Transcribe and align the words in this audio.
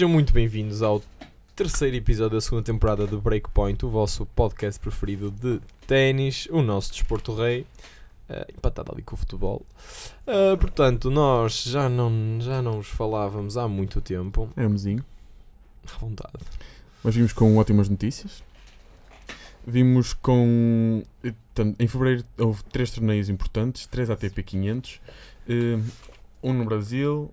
Sejam 0.00 0.08
muito 0.08 0.32
bem-vindos 0.32 0.80
ao 0.80 1.02
terceiro 1.54 1.94
episódio 1.94 2.38
da 2.38 2.40
segunda 2.40 2.62
temporada 2.62 3.06
do 3.06 3.20
Breakpoint, 3.20 3.84
o 3.84 3.90
vosso 3.90 4.24
podcast 4.24 4.80
preferido 4.80 5.30
de 5.30 5.60
ténis, 5.86 6.48
o 6.50 6.62
nosso 6.62 6.90
desporto 6.90 7.34
rei, 7.34 7.66
uh, 8.30 8.50
empatado 8.50 8.92
ali 8.92 9.02
com 9.02 9.14
o 9.14 9.18
futebol. 9.18 9.60
Uh, 10.26 10.56
portanto, 10.56 11.10
nós 11.10 11.64
já 11.64 11.86
não, 11.86 12.40
já 12.40 12.62
não 12.62 12.78
os 12.78 12.86
falávamos 12.86 13.58
há 13.58 13.68
muito 13.68 14.00
tempo. 14.00 14.48
É 14.56 14.66
mozinho. 14.66 15.04
À 15.94 15.98
vontade. 15.98 16.46
Mas 17.04 17.14
vimos 17.14 17.34
com 17.34 17.58
ótimas 17.58 17.90
notícias. 17.90 18.42
Vimos 19.66 20.14
com. 20.14 21.02
Em 21.78 21.86
fevereiro 21.86 22.24
houve 22.38 22.64
três 22.72 22.90
torneios 22.90 23.28
importantes: 23.28 23.86
três 23.86 24.08
ATP 24.08 24.44
500, 24.44 24.98
um 26.42 26.54
no 26.54 26.64
Brasil, 26.64 27.30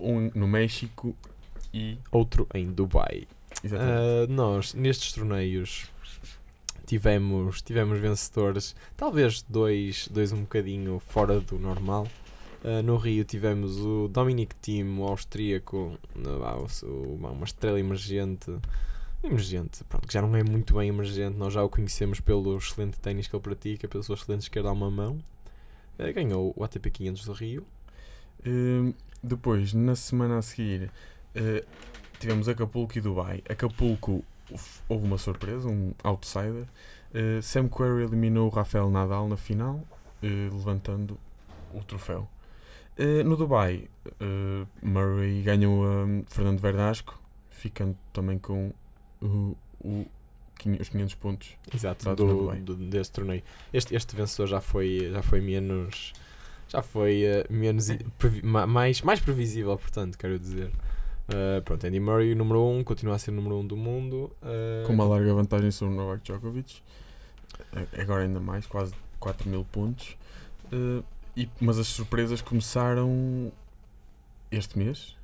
um 0.00 0.28
no 0.34 0.48
México 0.48 1.14
e. 1.72 1.98
Outro 2.10 2.46
em 2.54 2.70
Dubai. 2.70 3.26
Uh, 3.64 4.30
nós, 4.30 4.74
nestes 4.74 5.12
torneios, 5.12 5.86
tivemos, 6.86 7.62
tivemos 7.62 7.98
vencedores, 7.98 8.74
talvez 8.96 9.42
dois, 9.42 10.08
dois 10.08 10.32
um 10.32 10.40
bocadinho 10.40 11.00
fora 11.00 11.40
do 11.40 11.58
normal. 11.58 12.06
Uh, 12.62 12.82
no 12.82 12.96
Rio 12.96 13.24
tivemos 13.24 13.78
o 13.78 14.08
Dominic 14.08 14.54
Thiem, 14.56 14.98
o 14.98 15.04
austríaco, 15.04 15.98
uma 16.14 17.44
estrela 17.44 17.80
emergente 17.80 18.52
emergente, 19.22 19.84
pronto, 19.84 20.08
que 20.08 20.14
já 20.14 20.22
não 20.22 20.34
é 20.34 20.42
muito 20.42 20.74
bem 20.74 20.88
emergente, 20.88 21.36
nós 21.36 21.52
já 21.52 21.62
o 21.62 21.68
conhecemos 21.68 22.20
pelo 22.20 22.56
excelente 22.56 22.98
ténis 22.98 23.26
que 23.26 23.36
ele 23.36 23.42
pratica, 23.42 23.86
pela 23.86 24.02
sua 24.02 24.14
excelente 24.14 24.42
esquerda 24.42 24.70
a 24.70 24.72
uma 24.72 24.90
mão. 24.90 25.18
Uh, 25.98 26.12
ganhou 26.14 26.54
o 26.56 26.64
ATP 26.64 26.90
500 26.90 27.24
do 27.26 27.32
Rio. 27.32 27.66
Uh, 28.46 28.94
depois, 29.22 29.74
na 29.74 29.94
semana 29.94 30.38
a 30.38 30.42
seguir, 30.42 30.90
uh, 31.36 31.66
tivemos 32.18 32.48
Acapulco 32.48 32.96
e 32.98 33.00
Dubai. 33.00 33.42
Acapulco 33.48 34.24
houve 34.88 35.06
uma 35.06 35.18
surpresa, 35.18 35.68
um 35.68 35.92
outsider. 36.02 36.66
Sam 37.42 37.68
Querrey 37.68 38.04
eliminou 38.04 38.46
o 38.46 38.50
Rafael 38.50 38.88
Nadal 38.88 39.28
na 39.28 39.36
final, 39.36 39.80
levantando 40.22 41.18
o 41.74 41.82
troféu. 41.82 42.28
no 43.24 43.36
Dubai, 43.36 43.88
Murray 44.80 45.42
ganhou 45.42 45.84
a 45.84 46.06
Fernando 46.28 46.60
Verdasco, 46.60 47.20
ficando 47.50 47.96
também 48.12 48.38
com 48.38 48.72
o, 49.20 49.56
o, 49.80 50.06
os 50.80 50.88
500 50.88 51.14
pontos 51.14 51.56
Exato, 51.72 52.14
do, 52.14 52.52
do, 52.56 52.74
desse 52.76 53.12
torneio. 53.12 53.42
Este, 53.72 53.94
este 53.94 54.14
vencedor 54.14 54.46
já 54.46 54.60
foi, 54.60 55.10
já 55.12 55.22
foi 55.22 55.40
menos. 55.40 56.12
Já 56.68 56.82
foi 56.82 57.24
uh, 57.24 57.52
menos. 57.52 57.88
Mais, 58.42 59.02
mais 59.02 59.20
previsível, 59.20 59.76
portanto, 59.76 60.16
quero 60.18 60.38
dizer. 60.38 60.70
Uh, 61.30 61.62
pronto, 61.62 61.86
Andy 61.86 62.00
Murray, 62.00 62.34
número 62.34 62.60
1, 62.60 62.78
um, 62.78 62.84
continua 62.84 63.14
a 63.14 63.18
ser 63.18 63.30
número 63.30 63.56
1 63.56 63.58
um 63.60 63.66
do 63.66 63.76
mundo. 63.76 64.30
Uh, 64.42 64.86
Com 64.86 64.92
uma 64.92 65.04
larga 65.04 65.32
vantagem 65.32 65.70
sobre 65.70 65.94
o 65.94 65.96
Novak 65.96 66.22
Djokovic. 66.24 66.82
Agora 67.98 68.24
ainda 68.24 68.40
mais, 68.40 68.66
quase 68.66 68.94
4 69.18 69.48
mil 69.48 69.64
pontos. 69.64 70.16
e, 71.36 71.48
mas 71.60 71.78
as 71.78 71.86
surpresas 71.86 72.40
começaram 72.40 73.52
este 74.50 74.78
mês. 74.78 75.16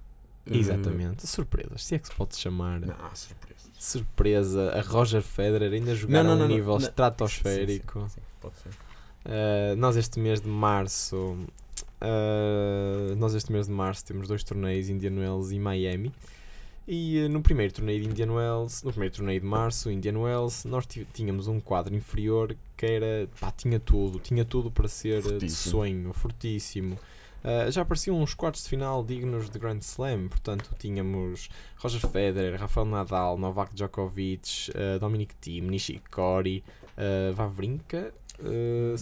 Exatamente, 0.49 1.27
surpresas, 1.27 1.85
se 1.85 1.97
é 1.97 1.99
que 1.99 2.07
se 2.07 2.15
pode 2.15 2.37
chamar. 2.37 2.79
Não, 2.79 2.95
surpresas 3.13 3.57
surpresa 3.79 4.73
a 4.73 4.81
Roger 4.81 5.23
Federer 5.23 5.73
ainda 5.73 5.95
jogar 5.95 6.25
não, 6.25 6.37
não, 6.37 6.43
a 6.43 6.47
um 6.47 6.49
nível 6.49 6.77
estratosférico. 6.79 8.03
Sim, 8.03 8.09
sim, 8.09 8.21
pode 8.41 8.57
ser. 8.57 8.69
Uh, 8.69 9.77
nós 9.77 9.97
este 9.97 10.19
mês 10.19 10.41
de 10.41 10.49
março 10.49 11.37
uh, 12.01 13.17
nós 13.17 13.35
este 13.35 13.53
mês 13.53 13.67
de 13.67 13.73
março 13.73 14.05
temos 14.05 14.29
dois 14.29 14.43
torneios 14.43 14.89
Indian 14.89 15.15
Wells 15.19 15.53
e 15.55 15.59
Miami 15.59 16.13
e 16.87 17.25
uh, 17.25 17.29
no 17.29 17.43
primeiro 17.43 17.73
torneio 17.73 18.01
de 18.03 18.09
Indian 18.09 18.33
Wells 18.33 18.83
no 18.83 18.91
primeiro 18.91 19.15
torneio 19.15 19.41
de 19.41 19.47
março 19.47 19.91
Indian 19.91 20.19
Wells 20.19 20.65
nós 20.65 20.87
tínhamos 21.13 21.49
um 21.49 21.61
quadro 21.61 21.95
inferior 21.95 22.57
que 22.77 22.87
era 22.87 23.29
pá, 23.41 23.51
tinha 23.51 23.81
tudo 23.81 24.19
tinha 24.19 24.45
tudo 24.45 24.71
para 24.71 24.89
ser 24.89 25.23
fortíssimo. 25.23 25.39
de 25.39 25.51
sonho 25.53 26.13
fortíssimo 26.13 26.99
Uh, 27.47 27.71
já 27.71 27.83
apareciam 27.83 28.21
uns 28.21 28.35
quartos 28.35 28.65
de 28.65 28.69
final 28.71 29.05
dignos 29.05 29.49
de 29.49 29.57
Grand 29.57 29.79
Slam, 29.79 30.27
portanto 30.27 30.69
tínhamos 30.81 31.49
Roger 31.77 32.01
Federer, 32.01 32.59
Rafael 32.59 32.85
Nadal, 32.87 33.39
Novak 33.39 33.73
Djokovic, 33.73 34.73
uh, 34.73 34.99
Dominic 34.99 35.33
Thiem, 35.37 35.69
Nishikori, 35.69 36.65
uh, 36.99 37.33
Vavrinka. 37.35 38.13
Uh, 38.41 38.97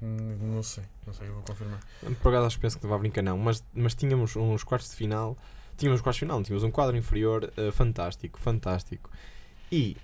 não... 0.00 0.54
não 0.54 0.62
sei, 0.62 0.84
não 1.06 1.12
sei, 1.12 1.28
eu 1.28 1.34
vou 1.34 1.42
confirmar. 1.42 1.80
Por 2.22 2.28
acaso 2.28 2.46
acho 2.46 2.56
que 2.56 2.62
penso 2.62 2.78
que 2.78 2.86
Vavrinka 2.86 3.22
não, 3.22 3.38
mas, 3.38 3.64
mas 3.74 3.94
tínhamos 3.94 4.36
uns 4.36 4.64
quartos 4.64 4.90
de 4.90 4.96
final, 4.96 5.36
tínhamos 5.76 6.00
quartos 6.00 6.18
de 6.18 6.26
final, 6.26 6.42
tínhamos 6.42 6.64
um 6.64 6.70
quadro 6.70 6.96
inferior 6.96 7.52
fantástico, 7.72 8.38
fantástico. 8.38 9.10
E 9.70 9.96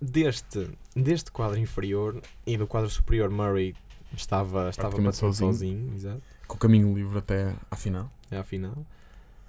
deste, 0.00 0.70
deste 0.94 1.30
quadro 1.30 1.58
inferior 1.58 2.20
e 2.46 2.56
do 2.56 2.66
quadro 2.66 2.90
superior, 2.90 3.30
Murray 3.30 3.74
estava, 4.16 4.68
estava 4.68 5.12
sozinho. 5.12 5.52
sozinho 5.52 5.94
exato 5.94 6.32
com 6.52 6.56
o 6.56 6.58
caminho 6.58 6.94
livre 6.94 7.18
até 7.18 7.54
à 7.70 7.76
final. 7.76 8.10
É 8.30 8.36
à 8.36 8.44
final. 8.44 8.76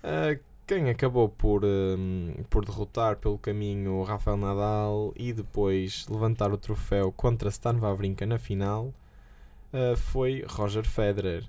Uh, 0.03 0.39
quem 0.65 0.89
acabou 0.89 1.27
por, 1.27 1.63
um, 1.65 2.33
por 2.49 2.63
derrotar 2.63 3.17
pelo 3.17 3.37
caminho 3.37 4.01
Rafael 4.03 4.37
Nadal 4.37 5.13
e 5.17 5.33
depois 5.33 6.07
levantar 6.07 6.53
o 6.53 6.57
troféu 6.57 7.11
contra 7.11 7.49
Stan 7.49 7.77
Wawrinka 7.77 8.25
na 8.25 8.37
final 8.37 8.93
uh, 9.73 9.97
foi 9.97 10.45
Roger 10.47 10.83
Federer. 10.83 11.43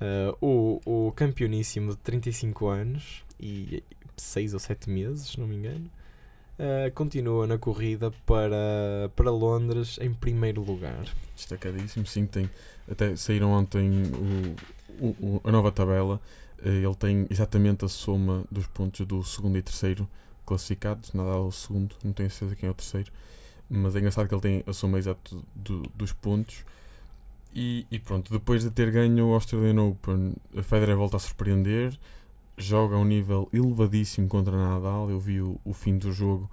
Uh, 0.00 0.80
o, 0.84 1.06
o 1.08 1.12
campeoníssimo 1.12 1.92
de 1.92 1.96
35 1.98 2.66
anos 2.66 3.24
e 3.38 3.82
6 4.16 4.54
ou 4.54 4.60
7 4.60 4.90
meses, 4.90 5.28
se 5.28 5.40
não 5.40 5.46
me 5.46 5.56
engano, 5.56 5.88
uh, 6.58 6.90
continua 6.92 7.46
na 7.46 7.58
corrida 7.58 8.10
para, 8.26 9.10
para 9.14 9.30
Londres 9.30 9.98
em 10.00 10.12
primeiro 10.12 10.62
lugar. 10.62 11.04
Destacadíssimo, 11.34 12.06
sim, 12.06 12.26
tem, 12.26 12.50
até 12.90 13.14
saíram 13.16 13.52
ontem 13.52 14.02
o, 15.00 15.06
o, 15.06 15.40
a 15.44 15.52
nova 15.52 15.70
tabela, 15.70 16.20
uh, 16.64 16.68
ele 16.68 16.94
tem 16.96 17.26
exatamente 17.30 17.84
a 17.84 17.88
soma 17.88 18.44
dos 18.50 18.66
pontos 18.66 19.06
do 19.06 19.22
segundo 19.22 19.56
e 19.56 19.62
terceiro 19.62 20.08
classificados, 20.44 21.12
nada 21.12 21.30
ao 21.30 21.52
segundo, 21.52 21.94
não 22.04 22.12
tenho 22.12 22.30
certeza 22.30 22.56
quem 22.56 22.68
é 22.68 22.72
o 22.72 22.74
terceiro, 22.74 23.10
mas 23.68 23.94
é 23.94 24.00
engraçado 24.00 24.28
que 24.28 24.34
ele 24.34 24.42
tem 24.42 24.64
a 24.66 24.72
soma 24.72 24.98
exata 24.98 25.36
do, 25.54 25.82
dos 25.94 26.12
pontos. 26.12 26.64
E, 27.54 27.86
e, 27.90 27.98
pronto, 27.98 28.32
depois 28.32 28.62
de 28.62 28.70
ter 28.70 28.90
ganho 28.90 29.28
o 29.28 29.34
Australian 29.34 29.82
Open, 29.82 30.34
a 30.56 30.62
Federer 30.62 30.96
volta 30.96 31.16
a 31.16 31.20
surpreender, 31.20 31.98
joga 32.56 32.96
a 32.96 32.98
um 32.98 33.04
nível 33.04 33.48
elevadíssimo 33.52 34.26
contra 34.26 34.56
Nadal. 34.56 35.10
Eu 35.10 35.20
vi 35.20 35.40
o, 35.40 35.60
o 35.64 35.74
fim 35.74 35.98
do 35.98 36.12
jogo, 36.12 36.50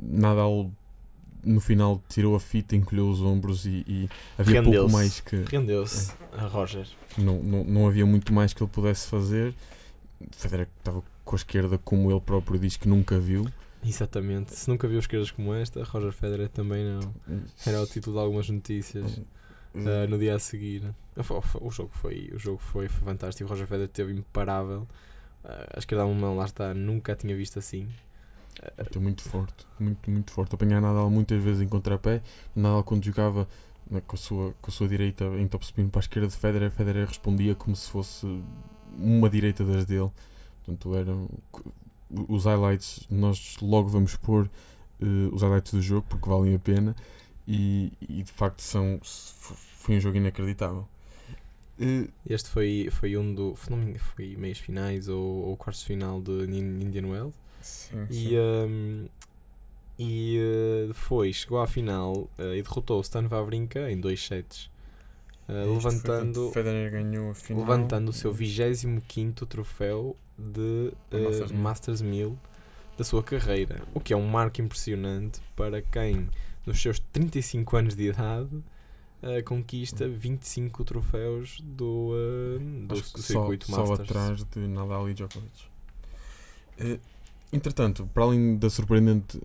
Nadal 0.00 0.70
no 1.44 1.60
final 1.60 2.02
tirou 2.08 2.34
a 2.34 2.40
fita, 2.40 2.74
encolheu 2.74 3.08
os 3.08 3.20
ombros 3.20 3.66
e, 3.66 3.84
e 3.86 4.08
havia 4.38 4.62
pouco 4.62 4.90
mais 4.90 5.20
que. 5.20 5.44
Rendeu-se 5.50 6.12
é, 6.32 6.40
a 6.40 6.46
Roger. 6.46 6.86
Não, 7.18 7.42
não, 7.42 7.64
não 7.64 7.86
havia 7.86 8.06
muito 8.06 8.32
mais 8.32 8.52
que 8.52 8.62
ele 8.62 8.70
pudesse 8.70 9.08
fazer. 9.08 9.54
Federer 10.30 10.68
estava 10.78 11.02
com 11.24 11.34
a 11.34 11.38
esquerda 11.38 11.78
como 11.78 12.10
ele 12.10 12.20
próprio 12.20 12.58
diz 12.58 12.76
que 12.76 12.88
nunca 12.88 13.18
viu. 13.18 13.46
Exatamente. 13.84 14.54
Se 14.54 14.68
nunca 14.68 14.88
viu 14.88 14.98
esquerdas 14.98 15.30
como 15.30 15.52
esta, 15.52 15.82
Roger 15.84 16.12
Federer 16.12 16.48
também 16.48 16.84
não. 16.84 17.14
Era 17.66 17.82
o 17.82 17.86
título 17.86 18.16
de 18.16 18.22
algumas 18.22 18.48
notícias 18.48 19.20
uh, 19.74 20.08
no 20.08 20.18
dia 20.18 20.36
a 20.36 20.38
seguir. 20.38 20.94
O 21.60 21.70
jogo 21.70 21.90
foi, 21.92 22.30
o 22.34 22.38
jogo 22.38 22.58
foi, 22.58 22.88
foi 22.88 23.04
fantástico. 23.04 23.44
O 23.44 23.48
Roger 23.48 23.66
Federer 23.66 23.88
teve 23.88 24.12
imparável. 24.12 24.86
Uh, 25.44 25.76
a 25.76 25.78
esquerda 25.78 26.06
mão 26.06 26.36
lá 26.36 26.44
está, 26.44 26.72
nunca 26.72 27.14
tinha 27.14 27.36
visto 27.36 27.58
assim. 27.58 27.88
Uh, 28.60 29.00
muito 29.00 29.22
forte, 29.22 29.66
muito, 29.78 30.10
muito 30.10 30.30
forte. 30.30 30.54
Apanhar 30.54 30.80
Nadal 30.80 31.10
muitas 31.10 31.42
vezes 31.42 31.62
em 31.62 31.68
contrapé. 31.68 32.22
Nadal 32.54 32.84
quando 32.84 33.04
jogava 33.04 33.48
né, 33.90 34.00
com, 34.06 34.16
a 34.16 34.18
sua, 34.18 34.54
com 34.60 34.70
a 34.70 34.72
sua 34.72 34.88
direita 34.88 35.24
em 35.38 35.46
topspin 35.46 35.88
para 35.88 36.00
a 36.00 36.02
esquerda 36.02 36.28
de 36.28 36.36
Federer, 36.36 36.70
Federer 36.70 37.06
respondia 37.06 37.54
como 37.54 37.74
se 37.76 37.90
fosse 37.90 38.26
uma 38.96 39.28
direita 39.28 39.64
das 39.64 39.84
dele. 39.84 40.10
Portanto, 40.64 40.96
eram 40.96 41.28
os 42.28 42.44
highlights, 42.44 43.06
nós 43.10 43.56
logo 43.60 43.88
vamos 43.88 44.16
pôr 44.16 44.46
uh, 45.02 45.34
os 45.34 45.42
highlights 45.42 45.72
do 45.72 45.82
jogo 45.82 46.06
porque 46.08 46.28
valem 46.28 46.54
a 46.54 46.58
pena 46.58 46.94
e, 47.46 47.92
e 48.00 48.22
de 48.22 48.32
facto 48.32 48.60
são, 48.60 49.00
foi 49.02 49.96
um 49.96 50.00
jogo 50.00 50.16
inacreditável. 50.16 50.88
Uh, 51.78 52.08
este 52.28 52.48
foi, 52.48 52.88
foi 52.90 53.16
um 53.16 53.34
do. 53.34 53.54
Foi 53.56 54.36
meios 54.36 54.58
finais 54.58 55.08
ou, 55.08 55.46
ou 55.46 55.56
quartos 55.56 55.82
final 55.82 56.20
de 56.22 56.44
Indian 56.44 57.08
Wells. 57.08 57.34
Sim, 57.60 58.06
e, 58.10 58.14
sim. 58.14 58.38
Um, 58.38 59.08
e 59.98 60.38
uh, 60.88 60.94
foi, 60.94 61.32
chegou 61.32 61.60
à 61.60 61.66
final 61.66 62.28
uh, 62.38 62.54
e 62.54 62.62
derrotou 62.62 62.98
o 62.98 63.00
Stan 63.00 63.26
Wawrinka 63.26 63.90
em 63.90 63.98
dois 63.98 64.24
sets. 64.24 64.70
Levantando, 65.46 66.50
Federer 66.52 66.90
ganhou 66.90 67.30
a 67.30 67.34
final. 67.34 67.62
levantando 67.62 68.08
o 68.08 68.12
seu 68.14 68.32
25 68.32 69.44
troféu 69.44 70.16
de 70.38 70.90
Masters, 71.12 71.52
Masters 71.52 72.00
1000 72.00 72.38
da 72.96 73.04
sua 73.04 73.22
carreira, 73.22 73.82
o 73.92 74.00
que 74.00 74.14
é 74.14 74.16
um 74.16 74.26
marco 74.26 74.62
impressionante 74.62 75.40
para 75.54 75.82
quem, 75.82 76.30
nos 76.66 76.80
seus 76.80 76.98
35 76.98 77.76
anos 77.76 77.94
de 77.94 78.08
idade, 78.08 78.54
uh, 78.54 79.42
conquista 79.44 80.08
25 80.08 80.84
troféus 80.84 81.60
do, 81.62 82.12
uh, 82.12 82.86
do, 82.86 82.96
circuito 83.22 83.66
só, 83.66 83.78
Masters. 83.78 83.98
Só 83.98 84.02
atrás 84.02 84.44
de 84.44 84.60
Nadal 84.68 85.08
e 85.08 85.14
Djokovic. 85.14 85.66
Uh, 86.80 86.98
entretanto, 87.52 88.08
para 88.12 88.24
além 88.24 88.56
da 88.56 88.70
surpreendente, 88.70 89.40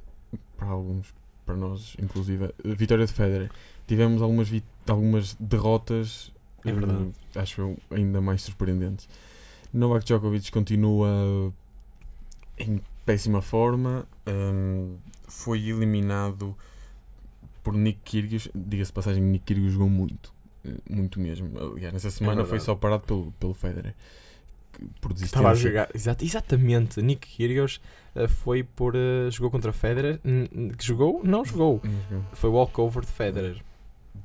para 0.58 0.68
alguns, 0.68 1.14
para 1.46 1.56
nós 1.56 1.96
inclusive, 2.02 2.54
vitória 2.64 3.06
de 3.06 3.14
Federer, 3.14 3.52
tivemos 3.88 4.22
algumas, 4.22 4.50
algumas 4.88 5.36
derrotas, 5.40 6.32
é 6.66 6.72
verdade. 6.72 7.12
acho 7.36 7.62
eu, 7.62 7.78
ainda 7.92 8.22
mais 8.22 8.42
surpreendentes. 8.42 9.08
Novak 9.74 10.04
Djokovic 10.06 10.52
continua 10.52 11.54
em 12.58 12.82
péssima 13.06 13.42
forma, 13.42 14.08
um, 14.28 14.98
foi 15.28 15.70
eliminado 15.70 16.56
por 17.70 17.78
Nick 17.78 18.00
Kyrgios. 18.04 18.50
Diga-se 18.56 18.92
passagem, 18.92 19.22
Nick 19.22 19.46
Kyrgios 19.46 19.74
jogou 19.74 19.90
muito, 19.90 20.34
eh, 20.66 20.74
muito 20.90 21.20
mesmo. 21.20 21.52
Aliás, 21.60 21.94
nessa 21.94 22.10
semana 22.10 22.42
é 22.42 22.46
foi 22.46 22.60
só 22.60 22.74
parado 22.74 23.04
pelo, 23.04 23.32
pelo 23.34 23.54
Federer. 23.54 23.94
Por 25.00 25.12
Estava 25.12 25.52
a 25.52 25.54
jogar, 25.54 25.90
exato, 25.94 26.24
exatamente. 26.24 27.00
Nick 27.02 27.28
Kyrgios 27.28 27.80
uh, 28.16 28.28
foi 28.28 28.64
por. 28.64 28.96
Uh, 28.96 29.30
jogou 29.30 29.52
contra 29.52 29.72
Federer. 29.72 30.20
que 30.78 30.86
jogou? 30.86 31.22
Não 31.24 31.46
jogou. 31.46 31.82
Não 31.84 31.92
jogou. 32.10 32.26
Foi 32.34 32.50
walkover 32.50 33.06
de 33.06 33.12
Federer. 33.12 33.64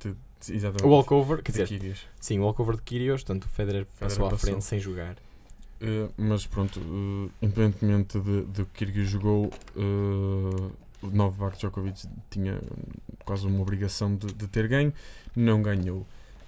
De, 0.00 0.14
exatamente. 0.48 0.84
O 0.84 0.90
walkover, 0.90 1.42
quer 1.42 1.52
dizer, 1.52 1.68
Kyrgios. 1.68 2.06
sim, 2.20 2.38
o 2.38 2.44
walkover 2.44 2.76
de 2.76 2.82
Kyrgios, 2.82 3.24
portanto 3.24 3.44
o 3.44 3.48
Federer, 3.48 3.84
Federer 3.84 3.98
passou 3.98 4.26
à 4.26 4.38
frente 4.38 4.64
sem 4.64 4.78
jogar. 4.78 5.16
Uh, 5.82 6.10
mas 6.16 6.46
pronto, 6.46 6.80
uh, 6.80 7.30
independentemente 7.42 8.18
de, 8.20 8.44
de 8.44 8.64
que 8.64 8.86
Kyrgios 8.86 9.08
jogou, 9.08 9.50
uh, 9.76 10.72
o 11.04 11.10
Novak 11.10 11.58
Djokovic 11.58 12.08
tinha 12.30 12.60
quase 13.24 13.46
uma 13.46 13.60
obrigação 13.60 14.14
de, 14.14 14.26
de 14.26 14.48
ter 14.48 14.66
ganho, 14.68 14.92
não 15.36 15.62
ganhou. 15.62 16.06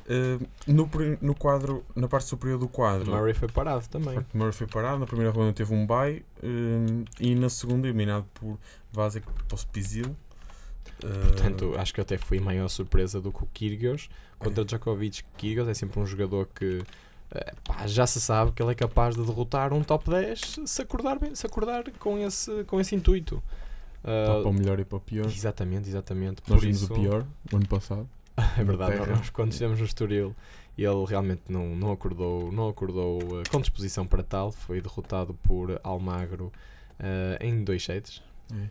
Uh, 0.08 0.46
no, 0.68 0.88
no 1.20 1.34
quadro, 1.34 1.84
na 1.94 2.06
parte 2.06 2.28
superior 2.28 2.58
do 2.58 2.68
quadro, 2.68 3.10
Murray 3.10 3.34
foi 3.34 3.48
parado 3.48 3.88
também. 3.88 4.24
Murray 4.32 4.52
foi 4.52 4.66
parado, 4.66 5.00
na 5.00 5.06
primeira 5.06 5.32
ronda 5.32 5.52
teve 5.52 5.74
um 5.74 5.84
bye 5.84 6.24
uh, 6.42 7.04
e 7.18 7.34
na 7.34 7.48
segunda 7.48 7.88
eliminado 7.88 8.24
por 8.34 8.56
Vasek 8.92 9.26
Pospisil. 9.48 10.16
Uh, 11.02 11.26
Portanto, 11.26 11.74
acho 11.76 11.92
que 11.92 12.00
até 12.00 12.16
foi 12.16 12.38
maior 12.38 12.68
surpresa 12.68 13.20
do 13.20 13.32
que 13.32 13.42
o 13.42 13.46
Kyrgios 13.52 14.08
contra 14.38 14.64
Djokovic. 14.64 15.24
Kyrgios 15.36 15.66
é 15.66 15.74
sempre 15.74 15.98
um 15.98 16.06
jogador 16.06 16.48
que 16.54 16.84
pá, 17.64 17.84
já 17.88 18.06
se 18.06 18.20
sabe 18.20 18.52
que 18.52 18.62
ele 18.62 18.70
é 18.70 18.74
capaz 18.76 19.16
de 19.16 19.24
derrotar 19.24 19.72
um 19.72 19.82
top 19.82 20.08
10 20.08 20.60
se 20.64 20.82
acordar, 20.82 21.18
bem, 21.18 21.34
se 21.34 21.44
acordar 21.44 21.90
com, 21.98 22.16
esse, 22.18 22.62
com 22.64 22.80
esse 22.80 22.94
intuito. 22.94 23.42
Uh, 24.06 24.42
para 24.42 24.48
o 24.48 24.52
melhor 24.52 24.78
e 24.78 24.84
para 24.84 24.98
o 24.98 25.00
pior. 25.00 25.26
Exatamente, 25.26 25.88
exatamente. 25.88 26.42
Nós 26.48 26.60
vimos 26.60 26.82
isso... 26.82 26.92
o 26.92 27.00
pior 27.00 27.26
o 27.52 27.56
ano 27.56 27.66
passado. 27.66 28.08
é 28.36 28.62
verdade, 28.62 28.98
nós, 29.10 29.30
quando 29.30 29.50
estivemos 29.52 29.80
no 29.80 29.86
Estoril 29.86 30.34
ele 30.78 31.04
realmente 31.06 31.42
não, 31.48 31.74
não 31.74 31.90
acordou, 31.90 32.52
não 32.52 32.68
acordou 32.68 33.18
uh, 33.22 33.42
com 33.50 33.60
disposição 33.60 34.06
para 34.06 34.22
tal, 34.22 34.52
foi 34.52 34.80
derrotado 34.80 35.32
por 35.42 35.80
Almagro 35.82 36.52
uh, 37.00 37.42
em 37.42 37.64
dois 37.64 37.82
sets. 37.82 38.22
É. 38.52 38.68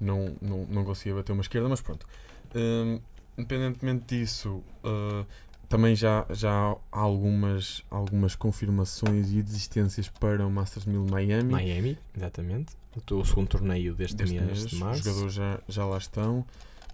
Não, 0.00 0.36
não, 0.40 0.64
não 0.66 0.84
conseguia 0.84 1.14
bater 1.14 1.32
uma 1.32 1.42
esquerda, 1.42 1.68
mas 1.68 1.80
pronto. 1.80 2.06
Um, 2.54 3.00
independentemente 3.36 4.16
disso, 4.16 4.62
uh, 4.84 5.26
também 5.68 5.96
já, 5.96 6.24
já 6.30 6.76
há 6.92 7.00
algumas, 7.00 7.84
algumas 7.90 8.34
confirmações 8.36 9.32
e 9.32 9.42
desistências 9.42 10.08
para 10.08 10.46
o 10.46 10.50
Masters 10.50 10.86
1000 10.86 11.06
Miami. 11.10 11.52
Miami, 11.52 11.98
exatamente. 12.16 12.72
O 13.10 13.24
segundo 13.24 13.48
torneio 13.48 13.94
deste, 13.94 14.16
deste 14.16 14.40
mês, 14.40 14.66
de 14.66 14.76
março. 14.76 15.00
Os 15.00 15.04
jogadores 15.04 15.34
já, 15.34 15.60
já 15.68 15.84
lá 15.84 15.98
estão. 15.98 16.44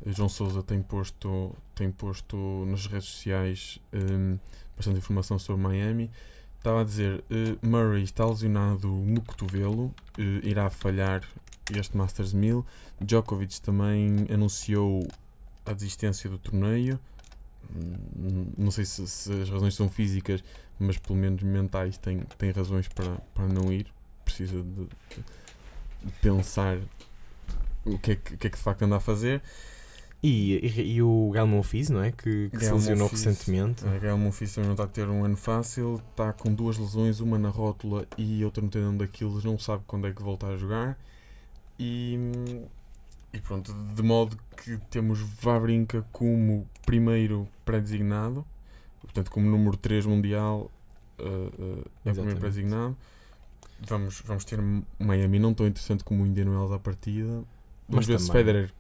João 0.07 0.29
Souza 0.29 0.63
tem 0.63 0.83
posto, 0.83 1.55
tem 1.75 1.91
posto 1.91 2.37
nas 2.67 2.87
redes 2.87 3.09
sociais 3.09 3.79
um, 3.93 4.39
bastante 4.77 4.99
informação 4.99 5.39
sobre 5.39 5.63
Miami. 5.63 6.11
Estava 6.59 6.81
a 6.81 6.85
dizer, 6.85 7.23
uh, 7.31 7.67
Murray 7.67 8.03
está 8.03 8.27
lesionado 8.27 8.89
no 8.89 9.21
cotovelo, 9.21 9.95
uh, 10.19 10.23
irá 10.43 10.69
falhar 10.71 11.23
este 11.73 11.97
Masters 11.97 12.33
1000. 12.33 12.65
Djokovic 13.01 13.61
também 13.61 14.27
anunciou 14.33 15.07
a 15.65 15.73
desistência 15.73 16.29
do 16.29 16.39
torneio. 16.39 16.99
Hum, 17.75 18.47
não 18.59 18.71
sei 18.71 18.85
se, 18.85 19.07
se, 19.07 19.33
as 19.43 19.49
razões 19.49 19.75
são 19.75 19.89
físicas, 19.89 20.43
mas 20.79 20.99
pelo 20.99 21.19
menos 21.19 21.43
mentais 21.43 21.97
tem, 21.97 22.21
tem 22.37 22.51
razões 22.51 22.89
para, 22.89 23.17
para 23.35 23.47
não 23.47 23.73
ir. 23.73 23.87
Precisa 24.25 24.63
de, 24.63 24.87
de 24.87 25.25
pensar 26.21 26.79
o 27.85 27.99
que, 27.99 28.13
é 28.13 28.17
que, 28.17 28.37
que, 28.37 28.47
é 28.47 28.51
que 28.51 28.57
de 28.57 28.63
facto 28.63 28.83
anda 28.83 28.97
a 28.97 29.01
fazer. 29.01 29.43
E, 30.23 30.55
e, 30.55 30.95
e 30.95 31.03
o 31.03 31.31
Gael 31.35 31.47
Monfils, 31.47 31.91
não 31.91 32.03
é? 32.03 32.11
Que, 32.11 32.49
que 32.49 32.65
se 32.65 32.73
lesionou 32.73 33.09
recentemente. 33.09 33.85
O 33.85 34.01
Gael 34.01 34.17
Monfils 34.17 34.55
também 34.55 34.69
não 34.69 34.75
está 34.75 34.85
a 34.85 34.89
ter 34.89 35.07
um 35.07 35.23
ano 35.23 35.37
fácil, 35.37 36.01
está 36.11 36.33
com 36.33 36.55
duas 36.55 36.79
lesões, 36.79 37.21
uma 37.21 37.39
na 37.39 37.51
rótula 37.51 38.07
e 38.17 38.43
outra 38.43 38.63
no 38.63 38.71
tendão 38.71 38.97
daquilo, 38.97 39.39
não 39.45 39.59
sabe 39.59 39.83
quando 39.87 40.07
é 40.07 40.13
que 40.13 40.23
voltar 40.23 40.49
a 40.49 40.57
jogar. 40.57 40.99
E, 41.79 42.19
e 43.35 43.41
pronto, 43.41 43.75
de 43.75 44.03
modo 44.03 44.39
que 44.57 44.79
temos 44.89 45.21
Vavrinka 45.21 46.07
como 46.11 46.67
primeiro 46.87 47.47
pré-designado, 47.63 48.47
portanto, 49.03 49.31
como 49.31 49.47
número 49.47 49.77
3 49.77 50.07
mundial, 50.07 50.71
uh, 51.19 51.23
uh, 51.23 51.91
é 52.03 52.11
o 52.13 52.15
primeiro 52.15 52.41
pré-designado. 52.41 52.97
Vamos, 53.81 54.23
vamos 54.25 54.45
ter 54.45 54.59
Miami 54.99 55.39
não 55.39 55.53
tão 55.53 55.67
interessante 55.67 56.05
como 56.05 56.23
o 56.23 56.27
Indian 56.27 56.49
Wells 56.49 56.73
à 56.73 56.79
partida. 56.79 57.43
Vamos 57.89 58.07
ver 58.07 58.19
se 58.19 58.31
Federer 58.31 58.73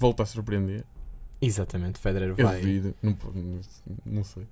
volta 0.00 0.22
a 0.22 0.26
surpreender. 0.26 0.84
Exatamente, 1.40 1.98
Federer 1.98 2.34
vai. 2.34 2.62
Eu 2.62 2.94
não, 3.02 3.16
não 4.04 4.24
sei. 4.24 4.46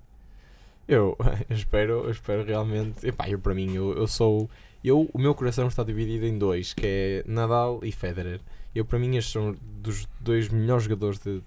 Eu, 0.87 1.17
eu, 1.49 1.57
espero, 1.57 1.93
eu 2.05 2.11
espero 2.11 2.45
realmente. 2.45 3.07
Epá, 3.07 3.29
eu 3.29 3.39
para 3.39 3.55
mim, 3.55 3.75
eu, 3.75 3.97
eu 3.97 4.07
sou. 4.07 4.49
Eu, 4.85 5.11
o 5.13 5.19
meu 5.19 5.35
coração 5.35 5.67
está 5.67 5.83
dividido 5.83 6.25
em 6.25 6.39
dois, 6.39 6.73
que 6.73 6.87
é 6.87 7.25
Nadal 7.27 7.81
e 7.83 7.91
Federer. 7.91 8.41
Eu 8.75 8.85
para 8.85 8.99
mim 8.99 9.17
estes 9.17 9.33
são 9.33 9.57
dos 9.83 10.07
dois 10.21 10.49
melhores 10.49 10.85
jogadores 10.85 11.19
de 11.19 11.43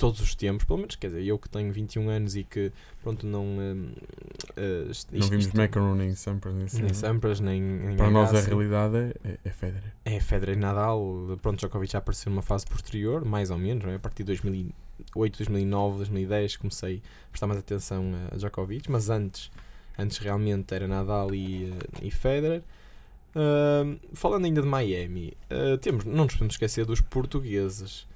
todos 0.00 0.18
os 0.22 0.34
tempos, 0.34 0.64
pelo 0.64 0.78
menos, 0.78 0.96
quer 0.96 1.08
dizer, 1.08 1.22
eu 1.24 1.38
que 1.38 1.46
tenho 1.46 1.70
21 1.70 2.08
anos 2.08 2.34
e 2.34 2.42
que, 2.42 2.72
pronto, 3.02 3.26
não... 3.26 3.44
Uh, 3.58 3.92
uh, 4.56 4.90
isto, 4.90 5.14
não 5.14 5.28
vimos 5.28 5.52
Macaron 5.52 5.94
nem 5.94 6.14
Sampras, 6.14 6.54
nem, 6.54 6.82
nem 6.82 6.94
Sampras, 6.94 7.38
nem, 7.38 7.60
nem 7.60 7.96
Para 7.98 8.10
nós 8.10 8.34
a 8.34 8.40
realidade 8.40 9.14
é, 9.22 9.38
é 9.44 9.50
Federer. 9.50 9.92
É 10.06 10.18
Federer 10.18 10.56
e 10.56 10.58
Nadal, 10.58 11.38
pronto, 11.42 11.58
Djokovic 11.58 11.92
já 11.92 11.98
apareceu 11.98 12.30
numa 12.30 12.40
fase 12.40 12.64
posterior, 12.66 13.26
mais 13.26 13.50
ou 13.50 13.58
menos, 13.58 13.84
é? 13.84 13.94
a 13.94 13.98
partir 13.98 14.22
de 14.22 14.28
2008, 14.28 15.36
2009, 15.36 15.98
2010 15.98 16.56
comecei 16.56 17.02
a 17.26 17.30
prestar 17.30 17.46
mais 17.46 17.60
atenção 17.60 18.10
a 18.32 18.36
Djokovic, 18.36 18.90
mas 18.90 19.10
antes, 19.10 19.50
antes 19.98 20.16
realmente 20.16 20.74
era 20.74 20.88
Nadal 20.88 21.34
e, 21.34 21.64
eh, 21.64 22.06
e 22.06 22.10
Federer. 22.10 22.62
Uh, 23.36 24.00
falando 24.14 24.46
ainda 24.46 24.62
de 24.62 24.66
Miami, 24.66 25.36
temos, 25.82 26.06
não 26.06 26.24
nos 26.24 26.32
podemos 26.32 26.54
esquecer 26.54 26.86
dos 26.86 27.02
portugueses 27.02 28.08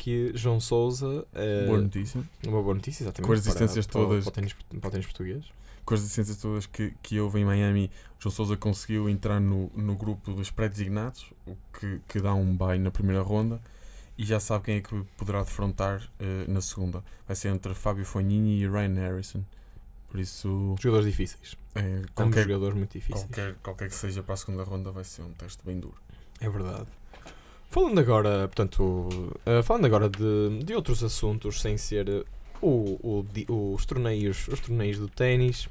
que 0.00 0.32
João 0.34 0.58
Souza. 0.58 1.26
Uh, 1.34 1.66
boa 1.66 1.80
notícia. 1.82 2.22
Uma 2.46 2.62
boa 2.62 2.74
notícia, 2.74 3.04
exatamente. 3.04 3.26
Com 3.26 3.32
as 3.34 3.40
existências 3.40 3.86
para, 3.86 4.00
todas. 4.00 4.24
Para, 4.24 4.42
para, 4.80 4.98
o 4.98 5.02
português. 5.02 5.44
Com 5.84 5.94
as 5.94 6.00
existências 6.00 6.38
todas 6.38 6.64
que, 6.64 6.94
que 7.02 7.20
houve 7.20 7.40
em 7.40 7.44
Miami, 7.44 7.90
João 8.18 8.32
Souza 8.32 8.56
conseguiu 8.56 9.10
entrar 9.10 9.38
no, 9.38 9.70
no 9.74 9.94
grupo 9.94 10.32
dos 10.32 10.50
pré-designados, 10.50 11.30
o 11.46 11.54
que, 11.78 12.00
que 12.08 12.18
dá 12.18 12.32
um 12.32 12.56
bye 12.56 12.78
na 12.78 12.90
primeira 12.90 13.20
ronda. 13.20 13.60
E 14.16 14.24
já 14.24 14.40
sabe 14.40 14.64
quem 14.64 14.76
é 14.76 14.80
que 14.80 15.04
poderá 15.18 15.42
defrontar 15.42 16.02
uh, 16.02 16.50
na 16.50 16.62
segunda. 16.62 17.04
Vai 17.26 17.36
ser 17.36 17.48
entre 17.48 17.74
Fábio 17.74 18.04
Fognini 18.06 18.62
e 18.62 18.66
Ryan 18.66 18.94
Harrison. 18.94 19.44
Por 20.08 20.18
isso. 20.18 20.76
Jogadores 20.80 21.10
difíceis. 21.10 21.58
É, 21.74 22.02
qualquer, 22.14 22.44
jogadores 22.44 22.74
muito 22.74 22.92
difíceis. 22.92 23.26
Qualquer, 23.26 23.54
qualquer 23.62 23.88
que 23.90 23.94
seja 23.94 24.22
para 24.22 24.32
a 24.32 24.36
segunda 24.38 24.64
ronda, 24.64 24.90
vai 24.90 25.04
ser 25.04 25.22
um 25.22 25.32
teste 25.34 25.62
bem 25.64 25.78
duro. 25.78 26.00
É 26.40 26.48
verdade. 26.48 26.86
Falando 27.70 28.00
agora, 28.00 28.48
portanto, 28.48 28.82
uh, 28.82 29.62
falando 29.62 29.84
agora 29.84 30.08
de, 30.08 30.64
de 30.64 30.74
outros 30.74 31.04
assuntos 31.04 31.60
sem 31.60 31.76
ser 31.76 32.26
o, 32.60 33.24
o, 33.48 33.74
os, 33.74 33.86
torneios, 33.86 34.48
os 34.48 34.58
torneios 34.58 34.98
do 34.98 35.06
ténis, 35.08 35.66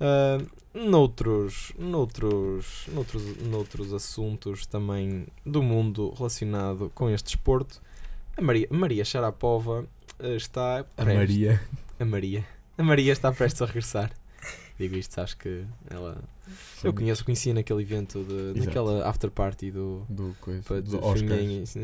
uh, 0.00 0.44
noutros, 0.74 1.72
noutros, 1.78 2.86
noutros, 2.88 3.22
noutros 3.36 3.92
assuntos 3.92 4.66
também 4.66 5.28
do 5.46 5.62
mundo 5.62 6.12
relacionado 6.18 6.90
com 6.92 7.08
este 7.08 7.26
desporto, 7.26 7.80
a 8.36 8.42
Maria, 8.42 8.66
Maria 8.70 9.04
Sharapova 9.04 9.86
uh, 10.18 10.26
está 10.36 10.84
prestes, 10.96 11.14
a 11.14 11.18
Maria 11.18 11.60
a 12.00 12.04
Maria 12.04 12.46
a 12.76 12.82
Maria 12.82 13.12
está 13.12 13.32
prestes 13.32 13.62
a 13.62 13.66
regressar. 13.66 14.10
Digo 14.78 14.94
isto, 14.94 15.14
sabes 15.14 15.34
que 15.34 15.64
ela 15.90 16.22
eu 16.82 16.92
conheço, 16.92 17.24
conhecia 17.24 17.52
naquele 17.52 17.82
evento, 17.82 18.24
de, 18.24 18.60
naquela 18.60 19.08
after 19.08 19.30
party 19.30 19.70
do, 19.70 20.06
do, 20.08 20.36
coisa, 20.40 20.80
do 20.82 21.04
Oscars. 21.04 21.76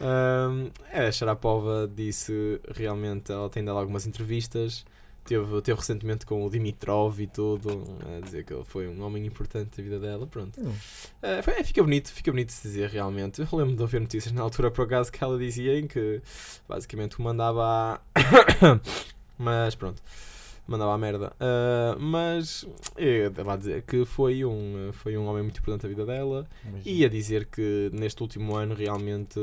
Um, 0.00 0.70
a 0.92 1.10
Sharapova 1.10 1.90
disse 1.94 2.60
realmente, 2.74 3.32
ela 3.32 3.48
tem 3.48 3.64
dado 3.64 3.78
algumas 3.78 4.06
entrevistas, 4.06 4.84
teve, 5.24 5.62
teve 5.62 5.78
recentemente 5.78 6.26
com 6.26 6.44
o 6.44 6.50
Dimitrov 6.50 7.18
e 7.20 7.26
tudo, 7.26 7.84
a 8.06 8.20
dizer 8.20 8.44
que 8.44 8.52
ele 8.52 8.64
foi 8.64 8.86
um 8.86 9.02
homem 9.02 9.24
importante 9.24 9.76
da 9.76 9.82
vida 9.82 9.98
dela. 9.98 10.26
Pronto. 10.26 10.60
Uh, 10.60 11.42
foi, 11.42 11.54
é, 11.54 11.64
fica 11.64 11.82
bonito, 11.82 12.12
fica 12.12 12.30
bonito 12.30 12.52
se 12.52 12.68
dizer 12.68 12.90
realmente. 12.90 13.40
Eu 13.40 13.58
lembro 13.58 13.74
de 13.74 13.82
ouvir 13.82 14.00
notícias 14.00 14.32
na 14.32 14.42
altura, 14.42 14.70
por 14.70 14.84
acaso, 14.84 15.10
que 15.10 15.24
ela 15.24 15.38
dizia 15.38 15.78
em 15.78 15.86
que 15.86 16.20
basicamente 16.68 17.18
o 17.18 17.22
mandava 17.22 17.62
a. 17.64 18.00
Mas 19.38 19.74
pronto 19.74 20.02
mandava 20.70 20.94
a 20.94 20.98
merda. 20.98 21.32
Uh, 21.32 21.98
mas 21.98 22.64
eu 22.96 23.28
estava 23.28 23.54
a 23.54 23.56
dizer 23.56 23.82
que 23.82 24.04
foi 24.04 24.44
um, 24.44 24.90
foi 24.92 25.16
um 25.16 25.26
homem 25.26 25.42
muito 25.42 25.58
importante 25.58 25.82
da 25.82 25.88
vida 25.88 26.06
dela 26.06 26.46
Imagina. 26.64 26.96
e 26.96 27.04
a 27.04 27.08
dizer 27.08 27.46
que 27.46 27.90
neste 27.92 28.22
último 28.22 28.54
ano 28.54 28.74
realmente 28.74 29.40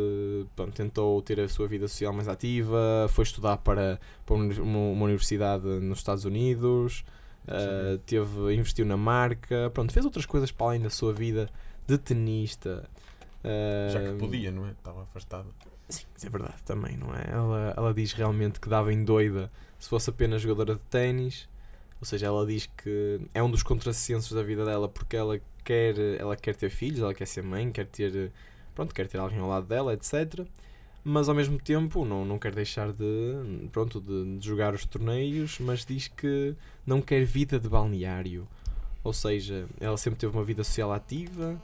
pronto, 0.55 0.73
tentou 0.73 1.21
ter 1.21 1.39
a 1.41 1.49
sua 1.49 1.67
vida 1.67 1.87
social 1.87 2.13
mais 2.13 2.29
ativa, 2.29 3.07
foi 3.09 3.23
estudar 3.23 3.57
para, 3.57 3.99
para 4.25 4.35
uma, 4.35 4.53
uma 4.61 5.05
universidade 5.05 5.65
nos 5.65 5.99
Estados 5.99 6.23
Unidos, 6.23 7.03
uh, 7.43 7.97
teve, 8.05 8.55
investiu 8.55 8.85
na 8.85 8.95
marca, 8.95 9.69
pronto, 9.73 9.91
fez 9.91 10.05
outras 10.05 10.25
coisas 10.25 10.49
para 10.49 10.67
além 10.67 10.81
da 10.81 10.89
sua 10.89 11.11
vida 11.11 11.49
de 11.85 11.97
tenista. 11.97 12.89
Uh, 13.43 13.91
Já 13.91 14.01
que 14.01 14.13
podia, 14.13 14.49
não 14.49 14.65
é? 14.65 14.71
Estava 14.71 15.03
afastada. 15.03 15.47
Sim, 15.89 16.05
é 16.23 16.29
verdade 16.29 16.61
também, 16.65 16.97
não 16.97 17.13
é? 17.13 17.25
Ela, 17.29 17.73
ela 17.75 17.93
diz 17.93 18.13
realmente 18.13 18.59
que 18.59 18.67
dava 18.69 18.93
em 18.93 19.03
doida 19.03 19.51
se 19.79 19.89
fosse 19.89 20.09
apenas 20.09 20.41
jogadora 20.41 20.75
de 20.75 20.81
ténis. 20.89 21.47
Ou 21.99 22.05
seja, 22.05 22.27
ela 22.27 22.45
diz 22.45 22.69
que 22.77 23.19
é 23.33 23.41
um 23.41 23.49
dos 23.49 23.63
contrassensos 23.63 24.31
da 24.31 24.43
vida 24.43 24.63
dela 24.63 24.87
porque 24.87 25.15
ela 25.15 25.39
quer, 25.63 25.97
ela 26.19 26.35
quer 26.35 26.55
ter 26.55 26.69
filhos, 26.69 26.99
ela 26.99 27.13
quer 27.13 27.25
ser 27.25 27.43
mãe, 27.43 27.71
quer 27.71 27.87
ter, 27.87 28.31
pronto, 28.75 28.93
quer 28.93 29.07
ter 29.07 29.17
alguém 29.17 29.39
ao 29.39 29.49
lado 29.49 29.65
dela, 29.65 29.93
etc. 29.93 30.45
Mas 31.03 31.29
ao 31.29 31.35
mesmo 31.35 31.57
tempo 31.57 32.05
não, 32.05 32.25
não 32.25 32.37
quer 32.37 32.53
deixar 32.53 32.91
de, 32.91 33.67
pronto, 33.71 33.99
de, 33.99 34.37
de 34.37 34.45
jogar 34.45 34.73
os 34.73 34.85
torneios, 34.85 35.57
mas 35.59 35.85
diz 35.85 36.07
que 36.07 36.55
não 36.85 37.01
quer 37.01 37.25
vida 37.25 37.59
de 37.59 37.67
balneário. 37.67 38.47
Ou 39.03 39.13
seja, 39.13 39.67
ela 39.79 39.97
sempre 39.97 40.19
teve 40.19 40.35
uma 40.35 40.43
vida 40.43 40.63
social 40.63 40.91
ativa. 40.91 41.59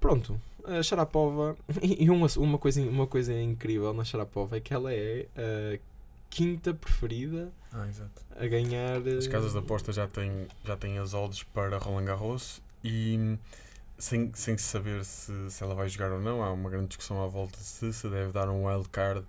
Pronto, 0.00 0.40
a 0.64 0.82
Sharapova. 0.82 1.56
E 1.82 2.08
uma, 2.08 2.28
uma, 2.36 2.58
coisa, 2.58 2.80
uma 2.82 3.06
coisa 3.06 3.32
incrível 3.40 3.92
na 3.92 4.04
Sharapova 4.04 4.56
é 4.56 4.60
que 4.60 4.72
ela 4.72 4.92
é 4.92 5.26
uh, 5.36 5.80
quinta 6.30 6.74
preferida 6.74 7.52
ah, 7.72 7.86
a 8.36 8.46
ganhar. 8.46 9.06
As 9.06 9.26
casas 9.26 9.52
de 9.52 9.58
aposta 9.58 9.92
já 9.92 10.06
têm, 10.06 10.46
já 10.64 10.76
têm 10.76 10.98
as 10.98 11.14
odds 11.14 11.42
para 11.42 11.78
Roland 11.78 12.04
Garros 12.04 12.62
e 12.82 13.38
sem, 13.98 14.30
sem 14.34 14.56
saber 14.56 15.04
se, 15.04 15.50
se 15.50 15.62
ela 15.62 15.74
vai 15.74 15.88
jogar 15.88 16.12
ou 16.12 16.20
não, 16.20 16.42
há 16.42 16.52
uma 16.52 16.70
grande 16.70 16.88
discussão 16.88 17.22
à 17.22 17.26
volta 17.26 17.58
se 17.58 17.92
se 17.92 18.08
deve 18.08 18.32
dar 18.32 18.48
um 18.48 18.66
wild 18.66 18.88
card 18.90 19.24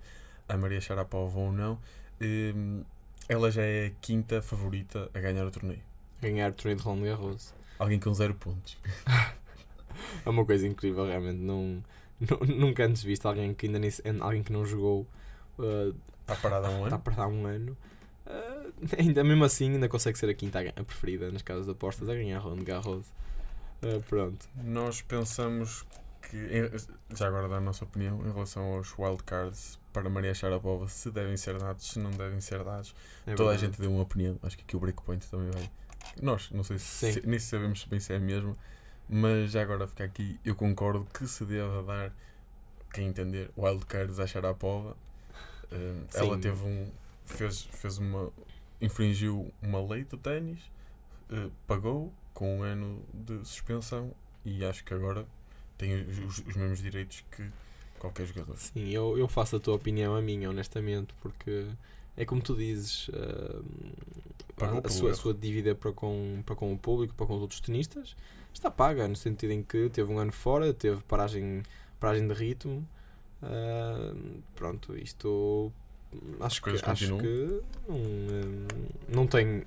a 0.48 0.56
Maria 0.56 0.80
Sharapova 0.80 1.38
ou 1.38 1.52
não. 1.52 1.78
E, 2.20 2.52
hum, 2.54 2.84
ela 3.28 3.50
já 3.50 3.62
é 3.62 3.86
a 3.86 3.90
quinta 4.00 4.42
favorita 4.42 5.10
a 5.14 5.20
ganhar 5.20 5.46
o 5.46 5.50
torneio. 5.50 5.80
Ganhar 6.20 6.50
o 6.50 6.54
torneio 6.54 6.76
de 6.76 6.82
Roland 6.82 7.04
Garros. 7.04 7.54
Alguém 7.78 7.98
com 7.98 8.12
zero 8.12 8.34
pontos. 8.34 8.76
é 10.24 10.28
uma 10.28 10.44
coisa 10.44 10.66
incrível, 10.66 11.06
realmente. 11.06 11.38
Não, 11.38 11.82
nunca 12.46 12.84
antes 12.84 13.02
visto 13.02 13.26
alguém 13.26 13.54
que 13.54 13.66
ainda 13.66 13.78
nem, 13.78 13.90
alguém 14.20 14.42
que 14.42 14.52
não 14.52 14.66
jogou 14.66 15.06
uh, 15.60 15.94
Está 16.32 16.36
parado 16.36 16.66
há 16.66 16.70
um 16.70 16.76
ano. 16.76 16.84
Está 16.84 16.98
parado 16.98 17.22
há 17.22 17.26
um 17.28 17.46
ano. 17.46 17.76
Uh, 18.26 18.72
ainda 18.98 19.24
mesmo 19.24 19.44
assim, 19.44 19.72
ainda 19.72 19.88
consegue 19.88 20.18
ser 20.18 20.30
a 20.30 20.34
quinta 20.34 20.60
a 20.60 20.84
preferida 20.84 21.30
nas 21.30 21.42
casas 21.42 21.66
de 21.66 21.72
apostas 21.72 22.08
a 22.08 22.14
ganhar 22.14 22.38
Roland 22.38 22.62
Garros. 22.62 23.06
Uh, 23.82 24.00
pronto. 24.08 24.48
Nós 24.62 25.02
pensamos 25.02 25.84
que, 26.22 26.70
já 27.16 27.26
agora 27.26 27.48
dar 27.48 27.56
a 27.56 27.60
nossa 27.60 27.84
opinião 27.84 28.20
em 28.26 28.32
relação 28.32 28.62
aos 28.74 28.96
wildcards 28.96 29.78
para 29.92 30.08
Maria 30.08 30.34
Sharapova, 30.34 30.86
se 30.86 31.10
devem 31.10 31.36
ser 31.36 31.58
dados, 31.58 31.90
se 31.90 31.98
não 31.98 32.10
devem 32.10 32.40
ser 32.40 32.62
dados. 32.62 32.94
É 33.26 33.34
Toda 33.34 33.50
a 33.50 33.56
gente 33.56 33.80
deu 33.80 33.90
uma 33.90 34.02
opinião. 34.02 34.38
Acho 34.42 34.56
que 34.56 34.62
aqui 34.62 34.76
o 34.76 34.80
Breakpoint 34.80 35.26
também 35.28 35.50
vai. 35.50 35.68
Nós, 36.22 36.50
não 36.52 36.62
sei 36.62 36.78
se, 36.78 37.14
se 37.14 37.26
nem 37.26 37.38
sabemos 37.38 37.84
bem 37.84 37.98
se 37.98 38.12
é 38.12 38.18
mesmo, 38.18 38.56
mas 39.08 39.50
já 39.50 39.62
agora 39.62 39.88
fica 39.88 40.04
aqui. 40.04 40.38
Eu 40.44 40.54
concordo 40.54 41.06
que 41.12 41.26
se 41.26 41.44
deva 41.44 41.82
dar, 41.82 42.12
quem 42.92 43.08
entender, 43.08 43.50
wildcards 43.56 44.20
à 44.20 44.26
Sharapova 44.26 44.96
ela 46.14 46.38
teve 46.38 46.64
um. 46.64 46.90
fez, 47.24 47.62
fez 47.62 47.98
uma. 47.98 48.30
infringiu 48.80 49.52
uma 49.62 49.80
lei 49.80 50.04
do 50.04 50.16
ténis, 50.16 50.60
uh, 51.30 51.50
pagou 51.66 52.12
com 52.34 52.58
um 52.58 52.62
ano 52.62 53.02
de 53.12 53.38
suspensão 53.46 54.12
e 54.44 54.64
acho 54.64 54.84
que 54.84 54.94
agora 54.94 55.26
tem 55.76 55.94
os, 56.02 56.38
os 56.38 56.56
mesmos 56.56 56.80
direitos 56.80 57.24
que 57.30 57.50
qualquer 57.98 58.26
jogador. 58.26 58.56
Sim, 58.56 58.88
eu, 58.88 59.16
eu 59.16 59.28
faço 59.28 59.56
a 59.56 59.60
tua 59.60 59.74
opinião 59.74 60.16
a 60.16 60.22
minha, 60.22 60.48
honestamente, 60.50 61.14
porque 61.20 61.66
é 62.16 62.24
como 62.24 62.40
tu 62.40 62.56
dizes, 62.56 63.08
uh, 63.08 63.64
a, 64.58 64.86
a, 64.86 64.90
sua, 64.90 65.12
a, 65.12 65.14
sua, 65.14 65.34
dívida 65.34 65.74
para 65.74 65.92
com, 65.92 66.42
para 66.44 66.56
com 66.56 66.72
o 66.72 66.78
público, 66.78 67.14
para 67.14 67.26
com 67.26 67.34
os 67.34 67.42
outros 67.42 67.60
tenistas, 67.60 68.16
está 68.52 68.70
paga, 68.70 69.06
no 69.06 69.14
sentido 69.14 69.52
em 69.52 69.62
que 69.62 69.88
teve 69.90 70.10
um 70.10 70.18
ano 70.18 70.32
fora, 70.32 70.72
teve 70.74 71.00
paragem, 71.02 71.62
paragem 72.00 72.26
de 72.26 72.34
ritmo, 72.34 72.86
Uh, 73.42 74.42
pronto, 74.54 74.96
isto 74.96 75.72
acho 76.40 76.62
que, 76.62 76.70
acho 76.70 77.18
que 77.18 77.62
não, 77.88 79.20
não 79.22 79.26
tem. 79.26 79.64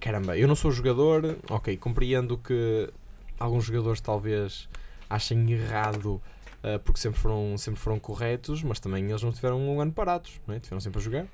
Caramba, 0.00 0.36
eu 0.36 0.48
não 0.48 0.56
sou 0.56 0.70
jogador, 0.70 1.36
ok, 1.48 1.76
compreendo 1.76 2.38
que 2.38 2.90
alguns 3.38 3.64
jogadores 3.64 4.00
talvez 4.00 4.68
achem 5.10 5.50
errado 5.52 6.20
uh, 6.64 6.78
porque 6.82 6.98
sempre 6.98 7.20
foram, 7.20 7.56
sempre 7.58 7.80
foram 7.80 7.98
corretos, 7.98 8.62
mas 8.62 8.80
também 8.80 9.08
eles 9.08 9.22
não 9.22 9.32
tiveram 9.32 9.60
um 9.60 9.80
ano 9.80 9.92
parados, 9.92 10.40
não 10.46 10.54
é? 10.54 10.60
tiveram 10.60 10.80
sempre 10.80 11.00
a 11.00 11.02
jogar. 11.02 11.26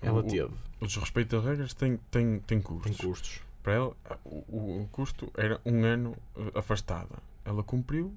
Ela 0.00 0.20
o, 0.20 0.22
teve. 0.22 0.50
O 0.80 0.86
desrespeito 0.86 1.36
às 1.36 1.44
regras 1.44 1.74
tem, 1.74 1.98
tem, 2.10 2.38
tem 2.40 2.60
custos. 2.60 2.96
Tem 2.96 3.06
custos. 3.06 3.40
Para 3.62 3.74
ela, 3.74 3.96
o, 4.24 4.82
o 4.82 4.88
custo 4.90 5.30
era 5.36 5.60
um 5.64 5.84
ano 5.84 6.16
afastada. 6.54 7.16
Ela 7.44 7.62
cumpriu, 7.62 8.12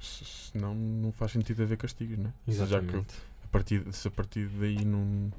senão 0.00 0.74
não 0.74 1.12
faz 1.12 1.32
sentido 1.32 1.62
haver 1.62 1.76
castigos, 1.76 2.18
não 2.18 2.26
é? 2.26 2.50
Exatamente. 2.50 2.92
Já 2.92 3.02
que 3.02 3.06
a 3.44 3.48
partir, 3.48 3.92
se 3.92 4.08
a 4.08 4.10
partir 4.10 4.48
daí 4.48 4.84
não, 4.84 5.32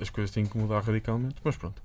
as 0.00 0.10
coisas 0.10 0.30
têm 0.30 0.46
que 0.46 0.56
mudar 0.56 0.80
radicalmente, 0.80 1.36
mas 1.42 1.56
pronto. 1.56 1.80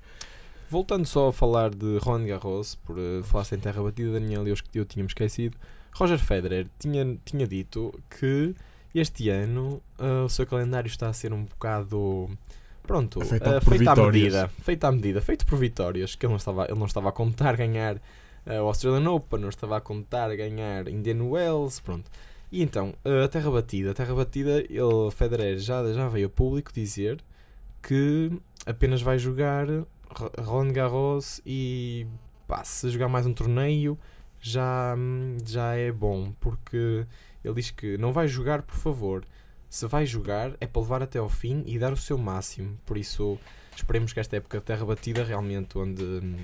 Voltando 0.69 1.05
só 1.05 1.27
a 1.27 1.33
falar 1.33 1.69
de 1.69 1.97
Ron 1.99 2.25
Garros, 2.25 2.75
por 2.75 2.97
uh, 2.97 3.23
falar 3.23 3.43
sem 3.43 3.59
terra 3.59 3.81
batida, 3.83 4.13
Daniel, 4.13 4.47
eu, 4.47 4.55
eu 4.73 4.85
tinha-me 4.85 5.07
esquecido. 5.07 5.57
Roger 5.93 6.17
Federer 6.17 6.67
tinha, 6.79 7.17
tinha 7.23 7.47
dito 7.47 7.93
que 8.09 8.55
este 8.95 9.29
ano 9.29 9.81
uh, 9.99 10.25
o 10.25 10.29
seu 10.29 10.47
calendário 10.47 10.87
está 10.87 11.09
a 11.09 11.13
ser 11.13 11.33
um 11.33 11.43
bocado 11.43 12.29
pronto, 12.81 13.19
uh, 13.19 13.25
feito 13.25 13.87
à 13.87 13.95
medida, 13.95 14.47
feito 14.61 14.83
à 14.83 14.91
medida, 14.91 15.21
feito 15.21 15.45
por 15.45 15.57
vitórias, 15.57 16.15
que 16.15 16.25
ele 16.25 16.31
não 16.31 16.37
estava, 16.37 16.65
ele 16.65 16.79
não 16.79 16.85
estava 16.85 17.09
a 17.09 17.11
contar 17.11 17.55
ganhar 17.55 18.01
o 18.45 18.67
Australian 18.67 19.09
Open, 19.11 19.39
não 19.39 19.49
estava 19.49 19.77
a 19.77 19.81
contar 19.81 20.35
ganhar 20.35 20.87
Indian 20.87 21.23
Wells, 21.23 21.79
pronto. 21.79 22.09
E 22.51 22.61
então, 22.61 22.93
uh, 23.03 23.23
a 23.23 23.27
terra 23.27 23.49
batida, 23.49 23.91
a 23.91 23.93
terra 23.93 24.13
batida, 24.13 24.59
ele, 24.69 25.11
Federer 25.11 25.57
já, 25.57 25.91
já 25.91 26.07
veio 26.07 26.27
a 26.27 26.29
público 26.29 26.71
dizer 26.71 27.19
que 27.81 28.31
apenas 28.65 29.01
vai 29.01 29.17
jogar 29.17 29.67
Roland 30.39 30.71
Garros 30.71 31.41
e 31.45 32.05
pá, 32.47 32.63
se 32.63 32.89
jogar 32.89 33.07
mais 33.09 33.25
um 33.25 33.33
torneio 33.33 33.97
já, 34.39 34.95
já 35.45 35.73
é 35.73 35.91
bom, 35.91 36.33
porque 36.39 37.07
ele 37.43 37.53
diz 37.55 37.71
que 37.71 37.97
não 37.97 38.13
vai 38.13 38.27
jogar, 38.27 38.61
por 38.61 38.75
favor. 38.75 39.25
Se 39.69 39.87
vai 39.87 40.05
jogar, 40.05 40.55
é 40.61 40.67
para 40.67 40.81
levar 40.81 41.01
até 41.01 41.17
ao 41.17 41.29
fim 41.29 41.63
e 41.65 41.79
dar 41.79 41.91
o 41.91 41.97
seu 41.97 42.17
máximo. 42.17 42.77
Por 42.85 42.97
isso, 42.97 43.39
Esperemos 43.75 44.13
que 44.13 44.19
esta 44.19 44.37
época 44.37 44.59
de 44.59 44.65
terra 44.65 44.85
batida, 44.85 45.23
realmente, 45.23 45.77
onde 45.77 46.03
hum, 46.03 46.37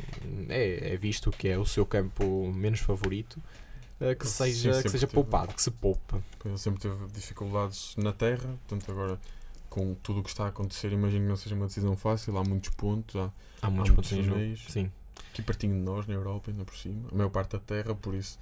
é, 0.49 0.93
é 0.93 0.97
visto 0.97 1.31
que 1.31 1.47
é 1.47 1.57
o 1.57 1.65
seu 1.65 1.85
campo 1.85 2.51
menos 2.53 2.79
favorito, 2.79 3.41
uh, 4.01 4.15
que, 4.15 4.27
seja, 4.27 4.73
Sim, 4.73 4.83
que 4.83 4.89
seja 4.89 5.07
poupado, 5.07 5.53
que 5.53 5.61
se 5.61 5.71
poupa. 5.71 6.21
Ele 6.43 6.57
sempre 6.57 6.81
teve 6.81 7.07
dificuldades 7.13 7.95
na 7.97 8.11
terra, 8.11 8.57
portanto, 8.67 8.91
agora 8.91 9.19
com 9.69 9.93
tudo 9.93 10.19
o 10.19 10.23
que 10.23 10.29
está 10.29 10.45
a 10.45 10.47
acontecer, 10.47 10.91
imagino 10.91 11.23
que 11.23 11.29
não 11.29 11.35
seja 11.35 11.55
uma 11.55 11.67
decisão 11.67 11.95
fácil. 11.95 12.37
Há 12.37 12.43
muitos 12.43 12.71
pontos, 12.71 13.15
há, 13.15 13.31
há 13.61 13.69
muitos 13.69 13.91
há 13.91 13.95
pontos 13.95 14.09
jogo. 14.09 14.57
Sim. 14.67 14.91
Aqui 15.31 15.41
pertinho 15.41 15.75
de 15.75 15.81
nós, 15.81 16.07
na 16.07 16.15
Europa, 16.15 16.49
ainda 16.49 16.65
por 16.65 16.75
cima, 16.75 17.07
a 17.11 17.15
maior 17.15 17.29
parte 17.29 17.51
da 17.51 17.59
terra, 17.59 17.93
por 17.93 18.15
isso, 18.15 18.39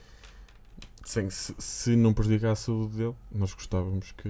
sem, 1.04 1.30
se, 1.30 1.54
se 1.58 1.96
não 1.96 2.14
prejudicar 2.14 2.52
a 2.52 2.56
saúde 2.56 2.98
dele, 2.98 3.16
nós 3.32 3.54
gostávamos 3.54 4.14
que 4.14 4.30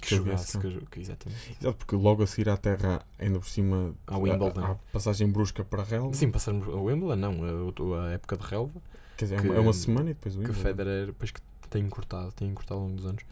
que 0.00 0.16
jogasse, 0.16 0.58
que, 0.58 0.86
que, 0.86 1.00
exatamente. 1.00 1.56
Exato, 1.60 1.76
porque 1.76 1.96
logo 1.96 2.22
a 2.22 2.26
seguir 2.26 2.48
à 2.48 2.56
terra, 2.56 3.04
ainda 3.18 3.38
por 3.38 3.48
cima, 3.48 3.94
a 4.06 4.18
Wimbledon. 4.18 4.64
A, 4.64 4.70
a 4.72 4.74
passagem 4.92 5.30
brusca 5.30 5.64
para 5.64 5.82
a 5.82 5.84
relva. 5.84 6.14
Sim, 6.14 6.30
passarmos 6.30 6.68
a 6.68 6.76
Wimbledon, 6.76 7.16
não, 7.16 7.94
a, 7.94 8.06
a, 8.06 8.10
época 8.12 8.36
de 8.36 8.44
relva. 8.44 8.80
Quer 9.16 9.24
dizer, 9.26 9.38
é 9.38 9.42
que, 9.42 9.48
é 9.48 9.60
uma 9.60 9.72
semana 9.72 10.10
e 10.10 10.14
depois 10.14 10.34
o 10.34 10.38
Wimbledon. 10.38 10.58
Que 10.58 10.62
Federer, 10.62 11.06
depois 11.06 11.30
que 11.30 11.40
tem 11.68 11.84
encurtado, 11.84 12.32
tem 12.32 12.48
encurtado 12.48 12.80
ao 12.80 12.86
longo 12.86 12.96
dos 12.96 13.06
anos, 13.06 13.22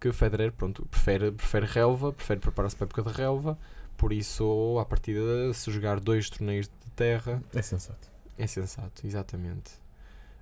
que 0.00 0.08
o 0.08 0.12
Federer, 0.12 0.52
pronto, 0.52 0.86
prefere, 0.86 1.32
prefere 1.32 1.66
relva, 1.66 2.12
prefere 2.12 2.40
preparar-se 2.40 2.76
para 2.76 2.84
a 2.84 2.88
época 2.88 3.02
de 3.02 3.16
relva, 3.16 3.58
por 3.96 4.12
isso, 4.12 4.78
à 4.80 4.84
partida, 4.84 5.52
se 5.52 5.70
jogar 5.72 5.98
dois 5.98 6.30
torneios 6.30 6.66
de 6.66 6.90
terra... 6.92 7.42
É 7.52 7.60
sensato. 7.60 8.08
É 8.38 8.46
sensato, 8.46 9.04
exatamente. 9.04 9.72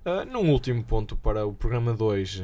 Uh, 0.05 0.23
num 0.31 0.51
último 0.51 0.83
ponto 0.83 1.17
para 1.17 1.45
o 1.45 1.53
programa 1.53 1.93
2, 1.93 2.43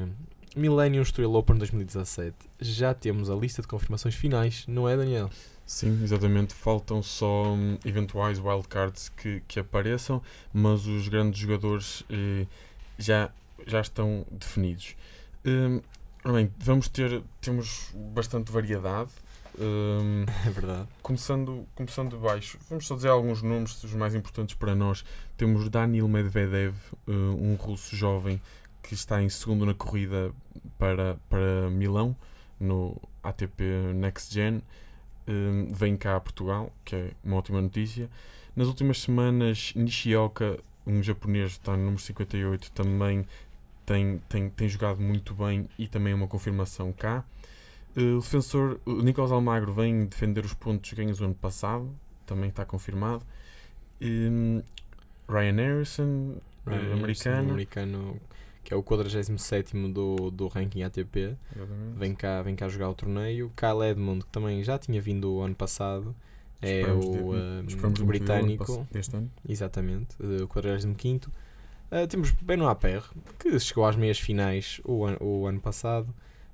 Millennium 0.55 1.01
Estoril 1.01 1.33
Open 1.33 1.57
2017. 1.57 2.35
Já 2.59 2.93
temos 2.93 3.29
a 3.29 3.35
lista 3.35 3.61
de 3.61 3.67
confirmações 3.67 4.15
finais, 4.15 4.65
não 4.67 4.87
é, 4.87 4.95
Daniel? 4.95 5.29
Sim, 5.65 6.03
exatamente. 6.03 6.53
Faltam 6.53 7.01
só 7.01 7.53
hum, 7.53 7.77
eventuais 7.83 8.37
wildcards 8.39 9.09
que, 9.09 9.41
que 9.47 9.59
apareçam, 9.59 10.21
mas 10.53 10.85
os 10.85 11.07
grandes 11.07 11.39
jogadores 11.39 12.03
eh, 12.09 12.45
já, 12.97 13.31
já 13.65 13.81
estão 13.81 14.25
definidos. 14.31 14.95
Hum, 15.45 15.81
bem, 16.25 16.51
vamos 16.59 16.87
ter 16.87 17.23
temos 17.41 17.91
bastante 18.13 18.51
variedade. 18.51 19.09
Hum, 19.59 20.25
é 20.45 20.49
verdade. 20.49 20.87
Começando, 21.01 21.65
começando 21.75 22.11
de 22.11 22.17
baixo, 22.17 22.59
vamos 22.69 22.85
só 22.85 22.95
dizer 22.95 23.09
alguns 23.09 23.41
nomes, 23.41 23.83
os 23.83 23.93
mais 23.93 24.13
importantes 24.13 24.55
para 24.55 24.75
nós. 24.75 25.03
Temos 25.37 25.69
Daniel 25.69 26.07
Medvedev, 26.07 26.75
uh, 27.07 27.11
um 27.11 27.55
russo 27.55 27.95
jovem 27.95 28.39
que 28.83 28.93
está 28.93 29.23
em 29.23 29.29
segundo 29.29 29.65
na 29.65 29.73
corrida 29.73 30.31
para, 30.77 31.17
para 31.29 31.69
Milão, 31.71 32.15
no 32.59 33.01
ATP 33.23 33.63
Next 33.95 34.33
Gen. 34.33 34.61
Um, 35.25 35.73
vem 35.73 35.95
cá 35.95 36.17
a 36.17 36.19
Portugal, 36.19 36.71
que 36.83 36.95
é 36.95 37.11
uma 37.23 37.37
ótima 37.37 37.61
notícia. 37.61 38.09
Nas 38.55 38.67
últimas 38.67 39.01
semanas, 39.01 39.71
Nishioka, 39.73 40.59
um 40.85 41.01
japonês, 41.01 41.53
está 41.53 41.71
no 41.71 41.85
número 41.85 42.01
58, 42.01 42.71
também 42.71 43.25
tem, 43.85 44.21
tem, 44.29 44.49
tem 44.49 44.67
jogado 44.67 45.01
muito 45.01 45.33
bem 45.33 45.67
e 45.79 45.87
também 45.87 46.11
é 46.11 46.15
uma 46.15 46.27
confirmação 46.27 46.91
cá. 46.91 47.23
Uh, 47.95 48.17
o 48.17 48.19
defensor 48.19 48.79
o 48.85 49.01
Nicolas 49.01 49.31
Almagro 49.31 49.71
vem 49.73 50.05
defender 50.05 50.43
os 50.43 50.53
pontos 50.53 50.91
ganhos 50.93 51.21
o 51.21 51.25
ano 51.25 51.35
passado, 51.35 51.89
também 52.25 52.49
está 52.49 52.65
confirmado. 52.65 53.23
Um, 54.01 54.61
Ryan 55.29 55.55
Harrison, 55.55 56.35
Ryan 56.67 56.89
uh, 56.89 56.93
americano. 56.93 57.51
americano 57.51 58.21
que 58.63 58.73
é 58.73 58.77
o 58.77 58.81
47 58.81 59.73
do, 59.91 60.31
do 60.31 60.47
ranking 60.47 60.83
ATP. 60.83 61.35
Vem 61.95 62.15
cá, 62.15 62.41
vem 62.41 62.55
cá 62.55 62.67
jogar 62.69 62.89
o 62.89 62.95
torneio. 62.95 63.51
Kyle 63.55 63.83
Edmund, 63.89 64.23
que 64.23 64.31
também 64.31 64.63
já 64.63 64.77
tinha 64.77 65.01
vindo 65.01 65.33
o 65.33 65.41
ano 65.41 65.55
passado, 65.55 66.15
é 66.61 66.79
esperamos 66.79 67.05
o, 67.05 67.11
de, 67.63 67.75
uh, 67.75 68.05
britânico. 68.05 68.87
Este 68.93 69.17
ano. 69.17 69.31
Exatamente, 69.47 70.15
o 70.21 70.47
45. 70.47 71.29
Uh, 71.29 72.07
temos 72.07 72.31
Benoit 72.31 72.79
Paire, 72.79 73.03
que 73.37 73.59
chegou 73.59 73.85
às 73.85 73.95
meias 73.95 74.17
finais 74.17 74.81
o, 74.83 75.05
an 75.05 75.17
o 75.19 75.45
ano 75.45 75.59
passado, 75.59 76.07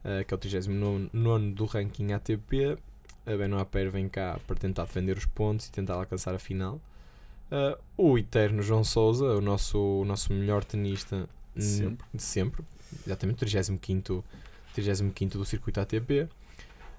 uh, 0.03 0.25
que 0.25 0.33
é 0.33 0.35
o 0.35 0.37
39 0.37 1.09
do 1.53 1.65
ranking 1.65 2.11
ATP. 2.11 2.77
A 3.25 3.37
Benoit 3.37 3.69
Paire 3.69 3.89
vem 3.89 4.09
cá 4.09 4.39
para 4.47 4.55
tentar 4.55 4.83
defender 4.83 5.15
os 5.15 5.25
pontos 5.25 5.67
e 5.67 5.71
tentar 5.71 5.93
alcançar 5.93 6.33
a 6.33 6.39
final. 6.39 6.81
Uh, 7.51 7.77
o 7.97 8.17
eterno 8.17 8.61
João 8.61 8.83
Souza, 8.83 9.25
o 9.25 9.41
nosso, 9.41 9.79
o 9.79 10.05
nosso 10.05 10.33
melhor 10.33 10.63
tenista, 10.63 11.27
de 11.55 11.63
sempre. 11.63 12.07
De 12.13 12.23
sempre. 12.23 12.63
Exatamente, 13.05 13.39
35, 13.39 14.23
35 14.73 15.37
do 15.37 15.45
circuito 15.45 15.79
ATP. 15.79 16.21
Uh, 16.21 16.27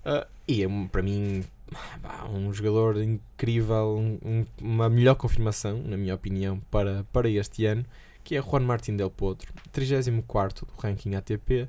ah, 0.05 0.27
e 0.47 0.63
é, 0.63 0.69
para 0.91 1.03
mim, 1.03 1.45
um 2.31 2.53
jogador 2.53 3.01
incrível, 3.01 3.97
um, 3.99 4.47
uma 4.61 4.89
melhor 4.89 5.15
confirmação, 5.15 5.83
na 5.83 5.97
minha 5.97 6.15
opinião, 6.15 6.61
para, 6.71 7.05
para 7.13 7.29
este 7.29 7.67
ano, 7.67 7.85
que 8.25 8.37
é 8.37 8.43
Juan 8.43 8.61
Martín 8.61 8.97
Del 8.97 9.11
Potro, 9.11 9.53
34 9.73 10.67
do 10.67 10.73
ranking 10.81 11.15
ATP. 11.15 11.69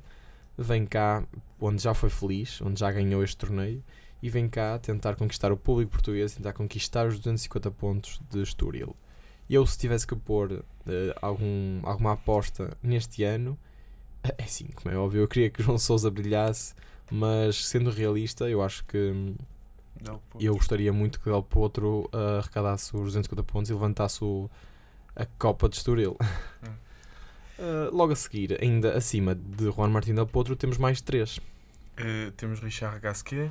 Vem 0.56 0.86
cá, 0.86 1.24
onde 1.60 1.82
já 1.82 1.94
foi 1.94 2.10
feliz, 2.10 2.60
onde 2.60 2.80
já 2.80 2.90
ganhou 2.92 3.22
este 3.24 3.36
torneio, 3.36 3.82
e 4.22 4.28
vem 4.28 4.48
cá 4.48 4.78
tentar 4.78 5.16
conquistar 5.16 5.50
o 5.50 5.56
público 5.56 5.92
português, 5.92 6.34
tentar 6.34 6.52
conquistar 6.52 7.06
os 7.06 7.18
250 7.18 7.70
pontos 7.70 8.20
de 8.30 8.42
Estoril. 8.42 8.94
Eu, 9.48 9.66
se 9.66 9.78
tivesse 9.78 10.06
que 10.06 10.16
pôr 10.16 10.52
uh, 10.52 10.64
algum, 11.20 11.80
alguma 11.82 12.12
aposta 12.12 12.76
neste 12.82 13.22
ano, 13.24 13.58
é 14.38 14.44
sim, 14.44 14.68
como 14.74 14.94
é 14.94 14.98
óbvio, 14.98 15.22
eu 15.22 15.28
queria 15.28 15.50
que 15.50 15.62
João 15.62 15.78
Souza 15.78 16.10
brilhasse, 16.10 16.74
mas 17.10 17.66
sendo 17.66 17.90
realista, 17.90 18.48
eu 18.48 18.62
acho 18.62 18.84
que 18.84 19.34
eu 20.40 20.54
gostaria 20.54 20.92
muito 20.92 21.20
que 21.20 21.26
Del 21.30 21.42
Potro 21.42 22.08
uh, 22.12 22.38
arrecadasse 22.38 22.94
os 22.94 23.02
250 23.02 23.42
pontos 23.44 23.70
e 23.70 23.72
levantasse 23.72 24.24
o, 24.24 24.50
a 25.14 25.24
Copa 25.24 25.68
de 25.68 25.76
Estoril. 25.76 26.16
uh, 27.58 27.90
logo 27.94 28.12
a 28.12 28.16
seguir, 28.16 28.58
ainda 28.60 28.96
acima 28.96 29.34
de 29.34 29.70
Juan 29.70 29.88
Martín 29.88 30.14
Del 30.14 30.26
Potro, 30.26 30.56
temos 30.56 30.78
mais 30.78 31.00
três. 31.00 31.38
Uh, 31.98 32.30
temos 32.36 32.60
Richard 32.60 32.98
Gasquet, 33.00 33.50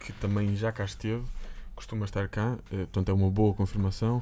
que 0.00 0.12
também 0.14 0.54
já 0.56 0.72
cá 0.72 0.84
esteve, 0.84 1.24
costuma 1.78 2.04
estar 2.04 2.28
cá, 2.28 2.58
portanto 2.68 3.08
é 3.08 3.12
uma 3.12 3.30
boa 3.30 3.54
confirmação. 3.54 4.20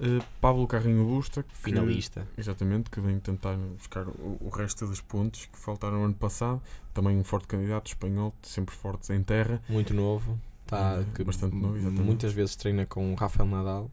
Uh, 0.00 0.22
Pablo 0.40 0.66
Carrinho 0.66 1.04
Busta, 1.04 1.44
que, 1.44 1.54
finalista. 1.56 2.26
Exatamente, 2.36 2.90
que 2.90 3.00
vem 3.00 3.18
tentar 3.20 3.56
buscar 3.76 4.06
o, 4.06 4.36
o, 4.40 4.48
resto 4.48 4.86
dos 4.86 5.00
pontos 5.00 5.46
que 5.46 5.58
faltaram 5.58 5.98
no 5.98 6.04
ano 6.04 6.14
passado. 6.14 6.60
Também 6.92 7.16
um 7.16 7.24
forte 7.24 7.46
candidato 7.46 7.86
espanhol, 7.86 8.34
sempre 8.42 8.74
fortes 8.74 9.10
em 9.10 9.22
terra. 9.22 9.62
Muito 9.68 9.94
novo, 9.94 10.38
tá, 10.66 11.00
uh, 11.00 11.24
bastante 11.24 11.54
novo, 11.54 11.76
exatamente. 11.76 12.02
Muitas 12.02 12.32
vezes 12.32 12.56
treina 12.56 12.84
com 12.84 13.14
Rafael 13.14 13.48
Nadal. 13.48 13.90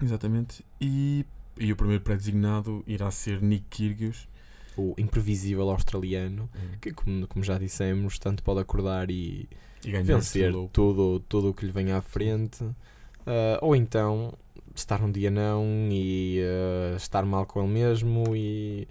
Exatamente. 0.00 0.64
E, 0.80 1.24
e 1.56 1.72
o 1.72 1.76
primeiro 1.76 2.02
pré-designado 2.02 2.82
irá 2.86 3.10
ser 3.10 3.40
Nick 3.40 3.64
Kyrgios. 3.70 4.28
O 4.76 4.94
imprevisível 4.96 5.68
australiano, 5.70 6.48
uhum. 6.54 6.78
que, 6.80 6.92
como, 6.92 7.26
como 7.26 7.44
já 7.44 7.58
dissemos, 7.58 8.18
tanto 8.18 8.42
pode 8.42 8.60
acordar 8.60 9.10
e 9.10 9.46
vencer 9.84 10.52
tudo, 10.72 11.20
tudo 11.28 11.50
o 11.50 11.54
que 11.54 11.66
lhe 11.66 11.72
vem 11.72 11.92
à 11.92 12.00
frente. 12.00 12.62
Uh, 12.62 13.58
ou 13.60 13.76
então 13.76 14.32
estar 14.74 15.02
um 15.02 15.10
dia 15.10 15.30
não 15.30 15.88
e 15.90 16.40
uh, 16.42 16.96
estar 16.96 17.24
mal 17.24 17.46
com 17.46 17.62
ele 17.62 17.72
mesmo 17.72 18.34
e, 18.34 18.88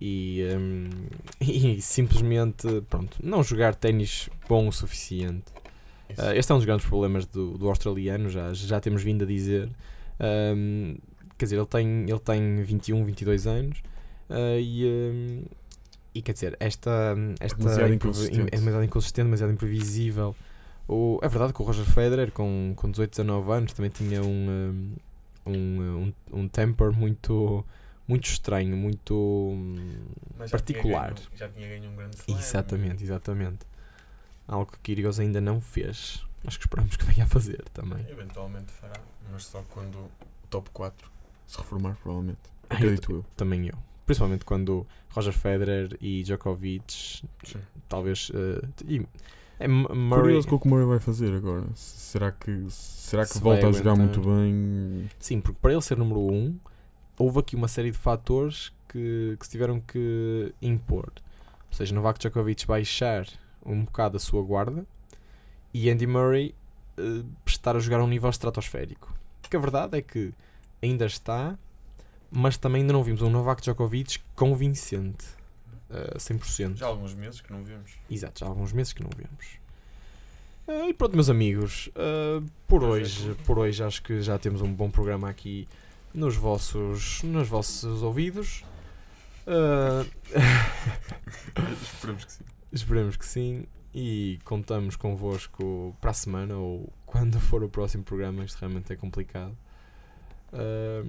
e, 0.00 0.44
um, 0.56 0.90
e 1.40 1.80
simplesmente 1.80 2.82
pronto, 2.88 3.16
não 3.22 3.42
jogar 3.42 3.74
ténis 3.74 4.28
bom 4.48 4.68
o 4.68 4.72
suficiente. 4.72 5.52
Uh, 6.10 6.32
este 6.34 6.52
é 6.52 6.54
um 6.54 6.58
dos 6.58 6.66
grandes 6.66 6.86
problemas 6.86 7.26
do, 7.26 7.56
do 7.56 7.68
australiano, 7.68 8.28
já, 8.28 8.52
já 8.52 8.80
temos 8.80 9.02
vindo 9.02 9.24
a 9.24 9.26
dizer. 9.26 9.68
Um, 10.20 10.96
quer 11.36 11.46
dizer, 11.46 11.56
ele 11.56 11.66
tem, 11.66 12.02
ele 12.08 12.20
tem 12.20 12.62
21, 12.62 13.04
22 13.04 13.46
anos 13.46 13.78
uh, 14.30 14.60
e, 14.60 14.84
um, 14.86 15.42
e 16.14 16.22
quer 16.22 16.32
dizer, 16.32 16.56
esta, 16.60 17.16
esta 17.40 17.56
é 17.56 17.58
demasiado 17.58 17.92
inconsistente, 17.92 18.48
é 18.52 18.56
demasiado, 18.56 18.84
inconsistente, 18.84 19.24
demasiado 19.24 19.52
imprevisível. 19.52 20.36
O, 20.86 21.18
é 21.22 21.28
verdade 21.28 21.52
que 21.52 21.60
o 21.60 21.64
Roger 21.64 21.84
Federer, 21.84 22.30
com, 22.30 22.72
com 22.76 22.90
18, 22.90 23.10
19 23.10 23.52
anos, 23.52 23.72
também 23.72 23.90
tinha 23.90 24.22
um, 24.22 24.94
um, 25.46 25.52
um, 25.52 26.12
um 26.32 26.48
temper 26.48 26.92
muito, 26.92 27.64
muito 28.06 28.26
estranho, 28.26 28.76
muito 28.76 29.56
Mas 30.38 30.50
particular. 30.50 31.14
Já 31.14 31.14
tinha, 31.14 31.26
ganho, 31.26 31.36
já 31.36 31.48
tinha 31.48 31.68
ganho 31.68 31.90
um 31.90 31.96
grande 31.96 32.16
slam. 32.16 32.38
Exatamente, 32.38 33.02
exatamente. 33.02 33.66
Algo 34.46 34.70
que 34.70 34.78
Kyrgios 34.78 35.18
ainda 35.18 35.40
não 35.40 35.60
fez. 35.60 36.22
Acho 36.46 36.58
que 36.58 36.66
esperamos 36.66 36.96
que 36.96 37.04
venha 37.06 37.24
a 37.24 37.28
fazer 37.28 37.64
também. 37.72 38.06
Eventualmente 38.08 38.70
fará, 38.72 39.00
mas 39.32 39.46
só 39.46 39.64
quando 39.70 39.96
o 39.96 40.10
top 40.50 40.70
4 40.70 41.10
se 41.46 41.58
reformar, 41.58 41.96
provavelmente. 42.02 42.38
Acredito 42.68 43.10
eu. 43.12 43.24
Também 43.36 43.66
eu. 43.66 43.78
Principalmente 44.06 44.44
quando 44.44 44.86
Roger 45.10 45.32
Federer 45.32 45.96
e 46.00 46.22
Djokovic, 46.22 47.22
Sim. 47.42 47.58
talvez. 47.88 48.30
Uh, 48.30 48.66
e, 48.86 49.06
é 49.58 49.68
Murray... 49.68 50.22
Curioso 50.22 50.48
com 50.48 50.56
o 50.56 50.60
que 50.60 50.66
o 50.66 50.70
Murray 50.70 50.86
vai 50.86 50.98
fazer 50.98 51.32
agora. 51.34 51.64
Será 51.74 52.32
que, 52.32 52.66
será 52.68 53.24
que 53.24 53.38
volta 53.38 53.68
a 53.68 53.72
jogar 53.72 53.94
muito 53.94 54.20
bem? 54.20 55.08
Sim, 55.18 55.40
porque 55.40 55.58
para 55.60 55.72
ele 55.72 55.82
ser 55.82 55.96
número 55.96 56.20
1, 56.20 56.34
um, 56.34 56.58
houve 57.18 57.38
aqui 57.38 57.56
uma 57.56 57.68
série 57.68 57.90
de 57.90 57.98
fatores 57.98 58.72
que, 58.88 59.36
que 59.38 59.46
se 59.46 59.52
tiveram 59.52 59.80
que 59.80 60.52
impor. 60.60 61.12
Ou 61.70 61.76
seja, 61.76 61.94
Novak 61.94 62.18
Djokovic 62.18 62.66
baixar 62.66 63.26
um 63.64 63.84
bocado 63.84 64.16
a 64.16 64.20
sua 64.20 64.42
guarda 64.42 64.84
e 65.72 65.90
Andy 65.90 66.06
Murray 66.06 66.54
uh, 66.98 67.24
estar 67.46 67.76
a 67.76 67.80
jogar 67.80 68.00
a 68.00 68.04
um 68.04 68.08
nível 68.08 68.30
estratosférico. 68.30 69.14
Porque 69.40 69.56
a 69.56 69.60
verdade 69.60 69.98
é 69.98 70.02
que 70.02 70.32
ainda 70.82 71.06
está, 71.06 71.58
mas 72.34 72.56
também 72.56 72.82
ainda 72.82 72.92
não 72.92 73.02
vimos 73.02 73.22
um 73.22 73.30
Novak 73.30 73.62
Djokovic 73.62 74.18
convincente 74.34 75.24
uh, 75.88 76.18
100%. 76.18 76.76
Já 76.76 76.86
há 76.86 76.88
alguns 76.88 77.14
meses 77.14 77.40
que 77.40 77.52
não 77.52 77.62
vemos. 77.62 77.92
Exato, 78.10 78.40
já 78.40 78.46
há 78.46 78.48
alguns 78.48 78.72
meses 78.72 78.92
que 78.92 79.02
não 79.02 79.10
vemos. 79.16 79.58
Uh, 80.66 80.88
e 80.88 80.94
pronto, 80.94 81.14
meus 81.14 81.30
amigos, 81.30 81.88
uh, 81.88 82.44
por, 82.66 82.82
hoje, 82.82 83.36
por 83.46 83.58
hoje 83.58 83.84
acho 83.84 84.02
que 84.02 84.20
já 84.20 84.36
temos 84.36 84.62
um 84.62 84.72
bom 84.72 84.90
programa 84.90 85.28
aqui 85.28 85.68
nos 86.12 86.34
vossos, 86.34 87.22
nos 87.22 87.46
vossos 87.46 88.02
ouvidos. 88.02 88.64
Uh, 89.46 90.04
Esperemos 91.82 92.24
que 92.24 92.32
sim. 92.32 92.44
Esperemos 92.72 93.16
que 93.16 93.26
sim. 93.26 93.66
E 93.96 94.40
contamos 94.42 94.96
convosco 94.96 95.96
para 96.00 96.10
a 96.10 96.14
semana 96.14 96.56
ou 96.56 96.92
quando 97.06 97.38
for 97.38 97.62
o 97.62 97.68
próximo 97.68 98.02
programa. 98.02 98.44
Isto 98.44 98.58
realmente 98.58 98.92
é 98.92 98.96
complicado. 98.96 99.56
Uh, 100.52 101.08